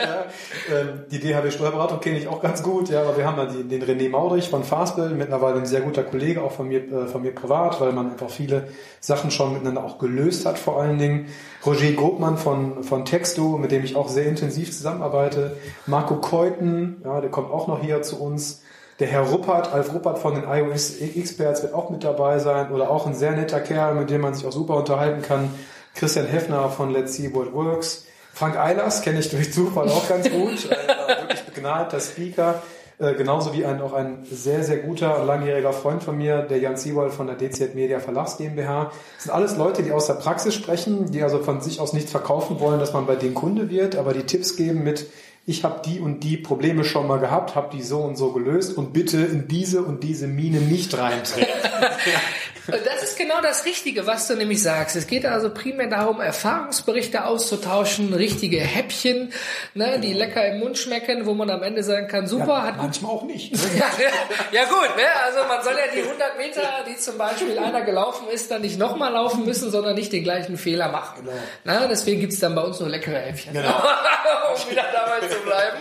ja, 0.00 0.26
ähm, 0.72 1.00
die 1.10 1.18
DHB 1.18 1.52
Steuerberatung 1.52 1.98
kenne 1.98 2.18
ich 2.18 2.28
auch 2.28 2.40
ganz 2.40 2.62
gut, 2.62 2.88
ja, 2.90 3.02
aber 3.02 3.16
wir 3.16 3.26
haben 3.26 3.36
dann 3.36 3.52
die, 3.52 3.64
den 3.64 3.82
René 3.82 4.08
Maudrich 4.08 4.48
von 4.48 4.62
Fastbill, 4.62 5.10
mittlerweile 5.10 5.56
ein 5.56 5.66
sehr 5.66 5.80
guter 5.80 6.04
Kollege, 6.04 6.42
auch 6.42 6.52
von 6.52 6.68
mir, 6.68 6.80
äh, 6.92 7.06
von 7.08 7.22
mir 7.22 7.34
privat, 7.34 7.80
weil 7.80 7.90
man 7.92 8.12
einfach 8.12 8.30
viele 8.30 8.68
Sachen 9.00 9.32
schon 9.32 9.52
miteinander 9.52 9.82
auch 9.82 9.98
gelöst 9.98 10.46
hat, 10.46 10.60
vor 10.60 10.80
allen 10.80 10.98
Dingen. 10.98 11.26
Roger 11.66 11.90
Grobmann 11.90 12.38
von, 12.38 12.84
von 12.84 13.04
Texto, 13.04 13.58
mit 13.58 13.72
dem 13.72 13.82
ich 13.84 13.96
auch 13.96 14.08
sehr 14.08 14.26
intensiv 14.26 14.70
zusammenarbeite. 14.70 15.56
Marco 15.86 16.16
Keuten, 16.16 17.02
ja, 17.04 17.20
der 17.20 17.30
kommt 17.30 17.50
auch 17.50 17.66
noch 17.66 17.82
hier 17.82 18.00
zu 18.02 18.20
uns. 18.22 18.62
Der 19.00 19.08
Herr 19.08 19.22
Ruppert, 19.22 19.72
Alf 19.72 19.92
Ruppert 19.92 20.18
von 20.18 20.34
den 20.34 20.44
iOS 20.44 21.00
Experts 21.00 21.62
wird 21.62 21.74
auch 21.74 21.90
mit 21.90 22.04
dabei 22.04 22.38
sein 22.38 22.70
oder 22.70 22.90
auch 22.90 23.06
ein 23.06 23.14
sehr 23.14 23.32
netter 23.32 23.58
Kerl, 23.58 23.94
mit 23.94 24.10
dem 24.10 24.20
man 24.20 24.34
sich 24.34 24.46
auch 24.46 24.52
super 24.52 24.76
unterhalten 24.76 25.22
kann. 25.22 25.50
Christian 25.94 26.26
Heffner 26.26 26.70
von 26.70 26.90
Let's 26.92 27.14
See 27.14 27.32
What 27.32 27.52
Works. 27.52 28.06
Frank 28.32 28.56
Eilers 28.56 29.02
kenne 29.02 29.20
ich 29.20 29.30
durch 29.30 29.52
Zufall 29.52 29.88
auch 29.88 30.08
ganz 30.08 30.30
gut. 30.30 30.68
Ein 31.08 31.28
wirklich 31.28 31.42
begnadeter 31.42 32.00
Speaker. 32.00 32.62
Äh, 33.00 33.14
genauso 33.14 33.54
wie 33.54 33.64
ein, 33.64 33.80
auch 33.80 33.94
ein 33.94 34.26
sehr, 34.30 34.62
sehr 34.62 34.76
guter 34.76 35.24
langjähriger 35.24 35.72
Freund 35.72 36.02
von 36.02 36.18
mir, 36.18 36.42
der 36.42 36.58
Jan 36.58 36.76
Siebold 36.76 37.14
von 37.14 37.26
der 37.26 37.36
DZ 37.36 37.74
Media 37.74 37.98
Verlags 37.98 38.36
GmbH. 38.36 38.92
Das 39.16 39.24
sind 39.24 39.32
alles 39.32 39.56
Leute, 39.56 39.82
die 39.82 39.90
aus 39.90 40.06
der 40.06 40.14
Praxis 40.14 40.54
sprechen, 40.54 41.10
die 41.10 41.22
also 41.22 41.38
von 41.38 41.62
sich 41.62 41.80
aus 41.80 41.94
nichts 41.94 42.10
verkaufen 42.10 42.60
wollen, 42.60 42.78
dass 42.78 42.92
man 42.92 43.06
bei 43.06 43.16
denen 43.16 43.34
Kunde 43.34 43.70
wird, 43.70 43.96
aber 43.96 44.12
die 44.12 44.24
Tipps 44.24 44.54
geben 44.54 44.84
mit, 44.84 45.06
ich 45.46 45.64
habe 45.64 45.80
die 45.82 45.98
und 45.98 46.20
die 46.20 46.36
Probleme 46.36 46.84
schon 46.84 47.06
mal 47.06 47.18
gehabt, 47.18 47.54
habe 47.54 47.74
die 47.74 47.82
so 47.82 48.00
und 48.00 48.16
so 48.16 48.32
gelöst 48.32 48.76
und 48.76 48.92
bitte 48.92 49.16
in 49.16 49.48
diese 49.48 49.82
und 49.82 50.04
diese 50.04 50.26
Mine 50.26 50.60
nicht 50.60 50.96
reintreten. 50.96 51.48
Das 52.70 53.02
ist 53.02 53.18
genau 53.18 53.40
das 53.40 53.64
Richtige, 53.64 54.06
was 54.06 54.26
du 54.28 54.36
nämlich 54.36 54.62
sagst. 54.62 54.96
Es 54.96 55.06
geht 55.06 55.26
also 55.26 55.50
primär 55.50 55.88
darum, 55.88 56.20
Erfahrungsberichte 56.20 57.24
auszutauschen, 57.24 58.14
richtige 58.14 58.60
Häppchen, 58.60 59.32
ne, 59.74 60.00
die 60.00 60.12
lecker 60.12 60.46
im 60.46 60.60
Mund 60.60 60.78
schmecken, 60.78 61.26
wo 61.26 61.34
man 61.34 61.50
am 61.50 61.62
Ende 61.62 61.82
sagen 61.82 62.08
kann, 62.08 62.26
super. 62.26 62.46
Ja, 62.46 62.62
hat 62.64 62.76
manchmal 62.76 63.12
auch 63.12 63.24
nicht. 63.24 63.52
Ne? 63.70 64.06
ja 64.52 64.64
gut, 64.64 64.96
ne? 64.96 65.02
also 65.24 65.46
man 65.46 65.62
soll 65.62 65.72
ja 65.72 65.92
die 65.94 66.02
100 66.02 66.38
Meter, 66.38 66.62
die 66.88 66.96
zum 66.96 67.18
Beispiel 67.18 67.58
einer 67.58 67.82
gelaufen 67.82 68.26
ist, 68.32 68.50
dann 68.50 68.62
nicht 68.62 68.78
nochmal 68.78 69.12
laufen 69.12 69.44
müssen, 69.44 69.70
sondern 69.70 69.94
nicht 69.94 70.12
den 70.12 70.22
gleichen 70.22 70.56
Fehler 70.56 70.88
machen. 70.88 71.24
Genau. 71.24 71.36
Na, 71.64 71.86
deswegen 71.86 72.20
gibt's 72.20 72.40
dann 72.40 72.54
bei 72.54 72.62
uns 72.62 72.80
nur 72.80 72.88
leckere 72.88 73.18
Häppchen. 73.18 73.52
Genau. 73.52 73.68
um 74.54 74.70
wieder 74.70 74.84
dabei 74.92 75.26
zu 75.26 75.40
bleiben. 75.40 75.78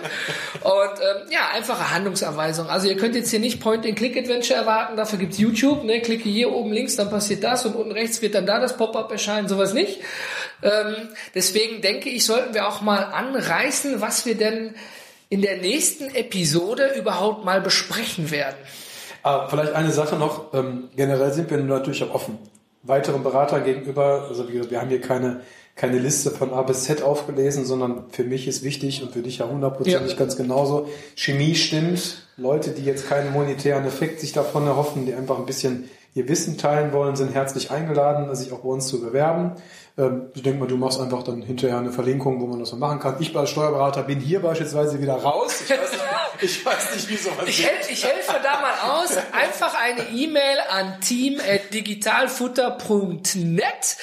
Und 0.62 1.00
ähm, 1.00 1.32
ja, 1.32 1.50
einfache 1.54 1.92
Handlungsanweisung. 1.92 2.70
Also 2.70 2.88
ihr 2.88 2.98
könnt 2.98 3.16
jetzt 3.16 3.30
hier 3.30 3.40
nicht 3.40 3.60
Point-and-Click-Adventure 3.60 4.60
erwarten, 4.60 4.96
dafür 4.98 5.20
gibt's 5.20 5.38
YouTube, 5.38 5.84
ne? 5.84 6.02
klicke 6.02 6.30
hier 6.30 6.52
oben 6.52 6.72
links, 6.80 6.96
dann 6.96 7.10
passiert 7.10 7.44
das 7.44 7.66
und 7.66 7.76
unten 7.76 7.92
rechts 7.92 8.22
wird 8.22 8.36
dann 8.36 8.46
da 8.46 8.60
das 8.60 8.78
Pop-up 8.78 9.12
erscheinen, 9.12 9.48
sowas 9.48 9.74
nicht. 9.74 10.00
Ähm, 10.64 11.10
deswegen 11.36 11.82
denke 11.82 12.10
ich, 12.10 12.26
sollten 12.26 12.54
wir 12.54 12.68
auch 12.68 12.82
mal 12.82 13.04
anreißen, 13.04 14.02
was 14.02 14.26
wir 14.26 14.36
denn 14.36 14.76
in 15.30 15.42
der 15.42 15.58
nächsten 15.58 16.14
Episode 16.16 16.94
überhaupt 16.98 17.46
mal 17.46 17.62
besprechen 17.62 18.32
werden. 18.32 18.58
Ah, 19.22 19.48
vielleicht 19.48 19.74
eine 19.74 19.92
Sache 19.92 20.16
noch. 20.16 20.54
Ähm, 20.54 20.90
generell 20.96 21.32
sind 21.32 21.52
wir 21.52 21.58
natürlich 21.58 22.04
auch 22.04 22.16
offen. 22.16 22.40
Weiteren 22.84 23.24
Beratern 23.24 23.64
gegenüber, 23.66 24.28
also 24.30 24.46
gesagt, 24.46 24.72
wir 24.72 24.80
haben 24.80 24.90
hier 24.90 25.02
keine, 25.02 25.42
keine 25.76 26.00
Liste 26.00 26.32
von 26.32 26.54
A 26.54 26.62
bis 26.62 26.86
Z 26.86 27.04
aufgelesen, 27.04 27.66
sondern 27.66 28.06
für 28.12 28.24
mich 28.24 28.48
ist 28.48 28.64
wichtig 28.64 29.04
und 29.04 29.12
für 29.12 29.22
dich 29.22 29.40
ja 29.40 29.50
hundertprozentig 29.50 30.14
ja. 30.14 30.18
ganz 30.18 30.38
genauso. 30.38 30.90
Chemie 31.16 31.56
stimmt. 31.56 32.26
Leute, 32.38 32.72
die 32.72 32.86
jetzt 32.86 33.10
keinen 33.10 33.34
monetären 33.34 33.86
Effekt 33.86 34.22
sich 34.22 34.32
davon 34.32 34.66
erhoffen, 34.66 35.06
die 35.06 35.14
einfach 35.14 35.38
ein 35.38 35.46
bisschen 35.46 35.90
ihr 36.14 36.28
Wissen 36.28 36.58
teilen 36.58 36.92
wollen, 36.94 37.16
sind 37.16 37.34
herzlich 37.34 37.72
eingeladen, 37.72 38.34
sich 38.36 38.52
auch 38.52 38.60
bei 38.60 38.70
uns 38.70 38.88
zu 38.88 39.02
bewerben. 39.02 39.54
Ähm, 39.98 40.28
ich 40.34 40.42
denke 40.42 40.60
mal, 40.60 40.68
du 40.68 40.78
machst 40.78 41.00
einfach 41.00 41.24
dann 41.24 41.42
hinterher 41.42 41.78
eine 41.78 41.92
Verlinkung, 41.92 42.42
wo 42.42 42.48
man 42.48 42.60
das 42.60 42.70
so 42.70 42.78
machen 42.78 43.00
kann. 43.00 43.16
Ich 43.20 43.36
als 43.36 43.50
Steuerberater 43.50 44.04
bin 44.04 44.20
hier 44.20 44.42
beispielsweise 44.42 45.02
wieder 45.02 45.16
raus. 45.16 45.62
Ich 45.64 45.70
weiß 45.70 45.92
ich 46.42 46.66
weiß 46.66 46.96
nicht 46.96 47.10
wie 47.10 47.18
sowas 47.18 47.48
ich, 47.48 47.66
helf, 47.66 47.90
ich 47.90 48.06
helfe 48.06 48.40
da 48.42 48.62
mal 48.62 48.74
aus. 48.92 49.18
Einfach 49.32 49.76
eine 49.80 50.10
E-Mail 50.10 50.58
an 50.70 51.00
team.digitalfutter.net 51.02 53.98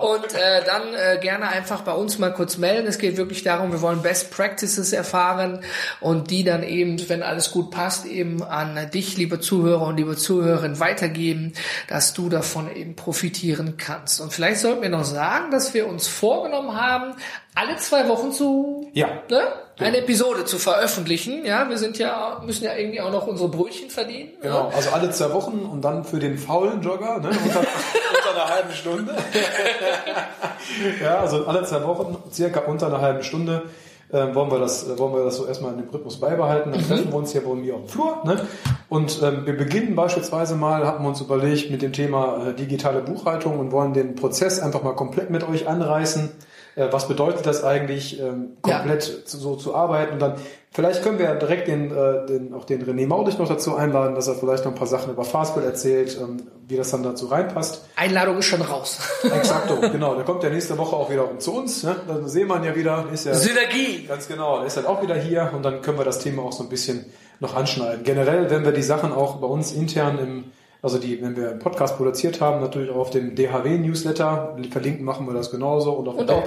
und 0.00 0.34
äh, 0.34 0.64
dann 0.64 0.94
äh, 0.94 1.18
gerne 1.20 1.48
einfach 1.48 1.82
bei 1.82 1.92
uns 1.92 2.18
mal 2.18 2.32
kurz 2.32 2.56
melden. 2.56 2.86
Es 2.86 2.98
geht 2.98 3.16
wirklich 3.16 3.42
darum, 3.42 3.72
wir 3.72 3.82
wollen 3.82 4.02
Best 4.02 4.30
Practices 4.30 4.92
erfahren 4.92 5.64
und 6.00 6.30
die 6.30 6.44
dann 6.44 6.62
eben, 6.62 7.08
wenn 7.08 7.22
alles 7.22 7.50
gut 7.50 7.70
passt, 7.70 8.06
eben 8.06 8.42
an 8.42 8.90
dich, 8.90 9.16
liebe 9.16 9.40
Zuhörer 9.40 9.86
und 9.86 9.96
liebe 9.96 10.16
Zuhörerinnen, 10.16 10.80
weitergeben, 10.80 11.52
dass 11.88 12.14
du 12.14 12.28
davon 12.28 12.74
eben 12.74 12.96
profitieren 12.96 13.76
kannst. 13.76 14.20
Und 14.20 14.32
vielleicht 14.32 14.60
sollten 14.60 14.82
wir 14.82 14.88
noch 14.88 15.04
sagen, 15.04 15.50
dass 15.50 15.74
wir 15.74 15.86
uns 15.86 16.08
vorgenommen 16.08 16.80
haben, 16.80 17.14
alle 17.54 17.76
zwei 17.76 18.08
Wochen 18.08 18.32
zu 18.32 18.90
ja. 18.94 19.08
ne, 19.28 19.42
eine 19.78 19.98
Episode 19.98 20.44
zu 20.44 20.58
veröffentlichen. 20.58 21.44
Ja, 21.44 21.68
wir 21.68 21.78
sind 21.78 21.98
ja 21.98 22.40
müssen 22.44 22.64
ja 22.64 22.74
irgendwie 22.74 23.00
auch 23.00 23.12
noch 23.12 23.26
unsere 23.26 23.48
Brötchen 23.48 23.90
verdienen. 23.90 24.30
Genau, 24.40 24.70
ja. 24.70 24.76
also 24.76 24.90
alle 24.90 25.10
zwei 25.10 25.32
Wochen 25.32 25.68
und 25.70 25.82
dann 25.82 26.04
für 26.04 26.18
den 26.18 26.38
faulen 26.38 26.82
Jogger 26.82 27.18
ne, 27.18 27.28
unter, 27.28 27.60
unter 27.60 28.42
einer 28.42 28.48
halben 28.48 28.72
Stunde. 28.72 29.14
ja, 31.02 31.18
also 31.18 31.46
alle 31.46 31.64
zwei 31.64 31.84
Wochen 31.84 32.16
circa 32.32 32.60
unter 32.60 32.86
einer 32.86 33.00
halben 33.00 33.22
Stunde. 33.22 33.62
Äh, 34.10 34.34
wollen 34.34 34.50
wir 34.50 34.58
das, 34.58 34.86
äh, 34.86 34.98
wollen 34.98 35.14
wir 35.14 35.24
das 35.24 35.36
so 35.36 35.46
erstmal 35.46 35.72
in 35.72 35.78
dem 35.78 35.88
Rhythmus 35.88 36.20
beibehalten. 36.20 36.70
Dann 36.70 36.82
mhm. 36.82 36.86
treffen 36.86 37.10
wir 37.10 37.16
uns 37.16 37.32
hier 37.32 37.42
bei 37.42 37.54
mir 37.54 37.74
auf 37.74 37.80
dem 37.80 37.88
Flur. 37.88 38.22
Ne? 38.24 38.46
Und 38.90 39.22
ähm, 39.22 39.46
wir 39.46 39.56
beginnen 39.56 39.94
beispielsweise 39.94 40.54
mal, 40.54 40.86
haben 40.86 41.02
wir 41.02 41.08
uns 41.08 41.22
überlegt, 41.22 41.70
mit 41.70 41.80
dem 41.80 41.94
Thema 41.94 42.48
äh, 42.48 42.54
digitale 42.54 43.00
Buchhaltung 43.00 43.58
und 43.58 43.72
wollen 43.72 43.94
den 43.94 44.14
Prozess 44.14 44.60
einfach 44.60 44.82
mal 44.82 44.94
komplett 44.94 45.30
mit 45.30 45.48
euch 45.48 45.66
anreißen. 45.66 46.30
Äh, 46.74 46.88
was 46.90 47.08
bedeutet 47.08 47.44
das 47.44 47.64
eigentlich, 47.64 48.20
ähm, 48.20 48.56
komplett 48.62 49.08
ja. 49.08 49.14
so 49.26 49.56
zu 49.56 49.74
arbeiten. 49.74 50.14
Und 50.14 50.22
dann 50.22 50.34
vielleicht 50.70 51.02
können 51.02 51.18
wir 51.18 51.26
ja 51.26 51.34
direkt 51.34 51.68
den, 51.68 51.90
äh, 51.90 52.26
den, 52.26 52.54
auch 52.54 52.64
den 52.64 52.82
René 52.84 53.06
Maudich 53.06 53.38
noch 53.38 53.48
dazu 53.48 53.76
einladen, 53.76 54.14
dass 54.14 54.28
er 54.28 54.34
vielleicht 54.34 54.64
noch 54.64 54.72
ein 54.72 54.78
paar 54.78 54.86
Sachen 54.86 55.12
über 55.12 55.24
Fastbill 55.24 55.64
erzählt, 55.64 56.18
ähm, 56.20 56.42
wie 56.66 56.76
das 56.76 56.90
dann 56.90 57.02
dazu 57.02 57.26
reinpasst. 57.26 57.84
Einladung 57.96 58.38
ist 58.38 58.46
schon 58.46 58.62
raus. 58.62 59.00
Exakto, 59.22 59.80
genau. 59.80 60.14
Der 60.14 60.24
kommt 60.24 60.42
ja 60.42 60.50
nächste 60.50 60.78
Woche 60.78 60.96
auch 60.96 61.10
wieder 61.10 61.38
zu 61.38 61.54
uns. 61.54 61.82
Ne? 61.82 61.96
Dann 62.08 62.26
sehen 62.26 62.48
wir 62.48 62.56
ihn 62.56 62.64
ja 62.64 62.74
wieder. 62.74 63.06
Ist 63.12 63.26
ja, 63.26 63.34
Synergie. 63.34 64.06
Ganz 64.08 64.26
genau. 64.26 64.60
Er 64.60 64.66
ist 64.66 64.76
dann 64.76 64.86
auch 64.86 65.02
wieder 65.02 65.14
hier 65.14 65.50
und 65.54 65.62
dann 65.62 65.82
können 65.82 65.98
wir 65.98 66.04
das 66.04 66.20
Thema 66.20 66.42
auch 66.42 66.52
so 66.52 66.62
ein 66.62 66.70
bisschen 66.70 67.04
noch 67.40 67.54
anschneiden. 67.54 68.02
Generell, 68.04 68.50
wenn 68.50 68.64
wir 68.64 68.72
die 68.72 68.82
Sachen 68.82 69.12
auch 69.12 69.36
bei 69.36 69.46
uns 69.46 69.72
intern 69.72 70.18
im 70.18 70.44
also 70.82 70.98
die, 70.98 71.22
wenn 71.22 71.36
wir 71.36 71.50
einen 71.50 71.58
Podcast 71.60 71.96
produziert 71.96 72.40
haben, 72.40 72.60
natürlich 72.60 72.90
auch 72.90 72.96
auf 72.96 73.10
dem 73.10 73.36
DHW-Newsletter. 73.36 74.56
Verlinken 74.70 75.04
machen 75.04 75.26
wir 75.26 75.32
das 75.32 75.50
genauso 75.52 75.92
und 75.92 76.08
auf 76.08 76.16
und 76.16 76.28
dem 76.28 76.44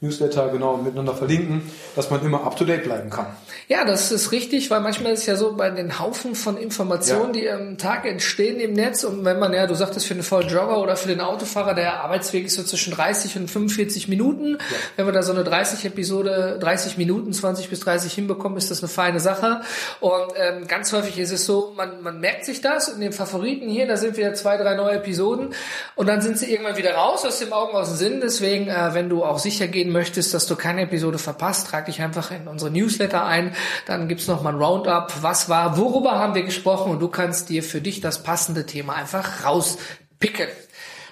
Newsletter 0.00 0.48
genau 0.48 0.76
miteinander 0.76 1.14
verlinken, 1.14 1.62
dass 1.96 2.10
man 2.10 2.24
immer 2.24 2.44
up 2.44 2.56
to 2.56 2.64
date 2.64 2.84
bleiben 2.84 3.10
kann. 3.10 3.26
Ja, 3.68 3.84
das 3.84 4.12
ist 4.12 4.32
richtig, 4.32 4.70
weil 4.70 4.80
manchmal 4.80 5.12
ist 5.12 5.20
es 5.20 5.26
ja 5.26 5.36
so 5.36 5.54
bei 5.56 5.70
den 5.70 5.98
Haufen 5.98 6.34
von 6.34 6.56
Informationen, 6.58 7.34
ja. 7.34 7.40
die 7.40 7.50
am 7.50 7.78
Tag 7.78 8.04
entstehen 8.04 8.60
im 8.60 8.72
Netz 8.72 9.04
und 9.04 9.24
wenn 9.24 9.38
man 9.38 9.52
ja, 9.54 9.66
du 9.66 9.74
sagtest 9.74 10.06
für 10.06 10.14
den 10.14 10.22
vollen 10.22 10.48
Jogger 10.48 10.80
oder 10.80 10.96
für 10.96 11.08
den 11.08 11.20
Autofahrer, 11.20 11.74
der 11.74 12.02
Arbeitsweg 12.02 12.46
ist 12.46 12.56
so 12.56 12.62
zwischen 12.62 12.92
30 12.92 13.36
und 13.36 13.50
45 13.50 14.08
Minuten. 14.08 14.52
Ja. 14.52 14.58
Wenn 14.96 15.06
wir 15.06 15.12
da 15.12 15.22
so 15.22 15.32
eine 15.32 15.44
30 15.44 15.84
Episode, 15.86 16.58
30 16.60 16.98
Minuten, 16.98 17.32
20 17.32 17.70
bis 17.70 17.80
30 17.80 18.12
hinbekommen, 18.12 18.58
ist 18.58 18.70
das 18.70 18.82
eine 18.82 18.88
feine 18.88 19.20
Sache. 19.20 19.62
Und 20.00 20.32
ähm, 20.36 20.66
ganz 20.66 20.92
häufig 20.92 21.18
ist 21.18 21.32
es 21.32 21.46
so, 21.46 21.72
man, 21.76 22.02
man 22.02 22.20
merkt 22.20 22.44
sich 22.44 22.60
das 22.60 22.88
in 22.88 23.00
den 23.00 23.12
Favoriten 23.12 23.68
hier, 23.68 23.86
da 23.86 23.96
sind 23.96 24.16
wieder 24.16 24.34
zwei, 24.34 24.56
drei 24.56 24.74
neue 24.74 24.96
Episoden 24.96 25.54
und 25.94 26.08
dann 26.08 26.20
sind 26.20 26.38
sie 26.38 26.52
irgendwann 26.52 26.76
wieder 26.76 26.94
raus 26.94 27.24
aus 27.24 27.38
dem 27.38 27.52
Augen, 27.52 27.74
aus 27.74 27.88
dem 27.88 27.96
Sinn. 27.96 28.20
Deswegen, 28.20 28.68
äh, 28.68 28.90
wenn 28.92 29.08
du 29.08 29.24
auch 29.24 29.38
sicher 29.38 29.68
gehst, 29.68 29.83
gehen 29.84 29.92
möchtest, 29.92 30.32
dass 30.32 30.46
du 30.46 30.56
keine 30.56 30.82
Episode 30.82 31.18
verpasst, 31.18 31.68
trag 31.68 31.86
dich 31.86 32.00
einfach 32.00 32.30
in 32.30 32.48
unsere 32.48 32.70
Newsletter 32.70 33.24
ein. 33.24 33.54
Dann 33.86 34.08
gibt's 34.08 34.26
noch 34.26 34.42
mal 34.42 34.54
ein 34.54 34.58
Roundup. 34.58 35.12
Was 35.20 35.48
war, 35.48 35.76
worüber 35.76 36.18
haben 36.18 36.34
wir 36.34 36.42
gesprochen? 36.42 36.92
Und 36.92 37.00
du 37.00 37.08
kannst 37.08 37.50
dir 37.50 37.62
für 37.62 37.80
dich 37.80 38.00
das 38.00 38.22
passende 38.22 38.64
Thema 38.64 38.94
einfach 38.94 39.44
rauspicken. 39.44 40.48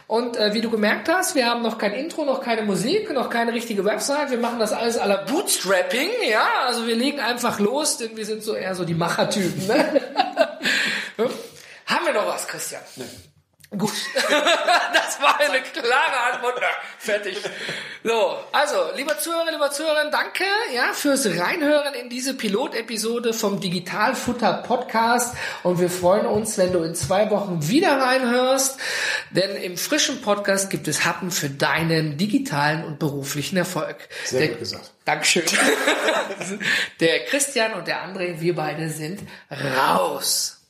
Und 0.07 0.37
äh, 0.37 0.55
wie 0.55 0.61
du 0.61 0.71
gemerkt 0.71 1.09
hast, 1.09 1.35
wir 1.35 1.47
haben 1.47 1.63
noch 1.63 1.79
kein 1.79 1.93
Intro, 1.93 2.25
noch 2.25 2.43
keine 2.43 2.63
Musik, 2.63 3.13
noch 3.13 3.31
keine 3.31 3.53
richtige 3.53 3.85
Website. 3.85 4.31
Wir 4.31 4.39
machen 4.39 4.59
das 4.59 4.73
alles 4.73 4.99
aller 4.99 5.25
Bootstrapping, 5.25 6.11
ja. 6.31 6.47
Also 6.67 6.87
wir 6.87 6.97
legen 6.97 7.21
einfach 7.21 7.59
los, 7.61 7.99
denn 7.99 8.17
wir 8.17 8.27
sind 8.27 8.43
so 8.43 8.55
eher 8.55 8.75
so 8.75 8.85
die 8.85 8.95
Machertypen. 8.95 9.67
Ne? 9.67 10.01
haben 11.87 12.07
wir 12.07 12.15
noch 12.15 12.27
was, 12.27 12.47
Christian? 12.47 12.83
Nee. 12.97 13.05
Gut, 13.77 13.93
das 14.15 15.21
war 15.23 15.41
eine 15.41 15.63
klare 15.63 16.35
Antwort. 16.35 16.57
Na, 16.61 16.67
fertig. 16.99 17.39
So, 18.05 18.37
also, 18.53 18.95
lieber 18.97 19.19
Zuhörer, 19.19 19.51
lieber 19.51 19.71
Zuhörer, 19.71 20.11
danke 20.11 20.45
ja 20.75 20.93
fürs 20.93 21.25
Reinhören 21.27 21.95
in 21.95 22.11
diese 22.11 22.35
Pilotepisode 22.35 23.33
vom 23.33 23.61
Digitalfutter 23.61 24.63
Podcast 24.67 25.35
und 25.63 25.81
wir 25.81 25.89
freuen 25.89 26.27
uns, 26.27 26.59
wenn 26.59 26.73
du 26.73 26.81
in 26.81 26.95
zwei 26.95 27.31
Wochen 27.31 27.67
wieder 27.67 27.99
reinhörst, 27.99 28.79
denn 29.31 29.57
im 29.57 29.79
frischen 29.79 30.21
Podcast 30.21 30.69
gibt 30.69 30.87
es 30.87 31.07
Happen 31.07 31.31
für 31.31 31.49
deinen 31.49 32.19
digitalen 32.19 32.85
und 32.85 32.99
beruflichen 32.99 33.57
Erfolg. 33.57 33.97
Sehr 34.27 34.41
der, 34.41 34.49
gut 34.49 34.59
gesagt. 34.59 34.91
Dankeschön. 35.07 35.45
der 37.01 37.25
Christian 37.25 37.73
und 37.73 37.87
der 37.87 38.05
André, 38.05 38.39
wir 38.39 38.55
beide 38.55 38.91
sind 38.91 39.21
raus. 39.51 40.62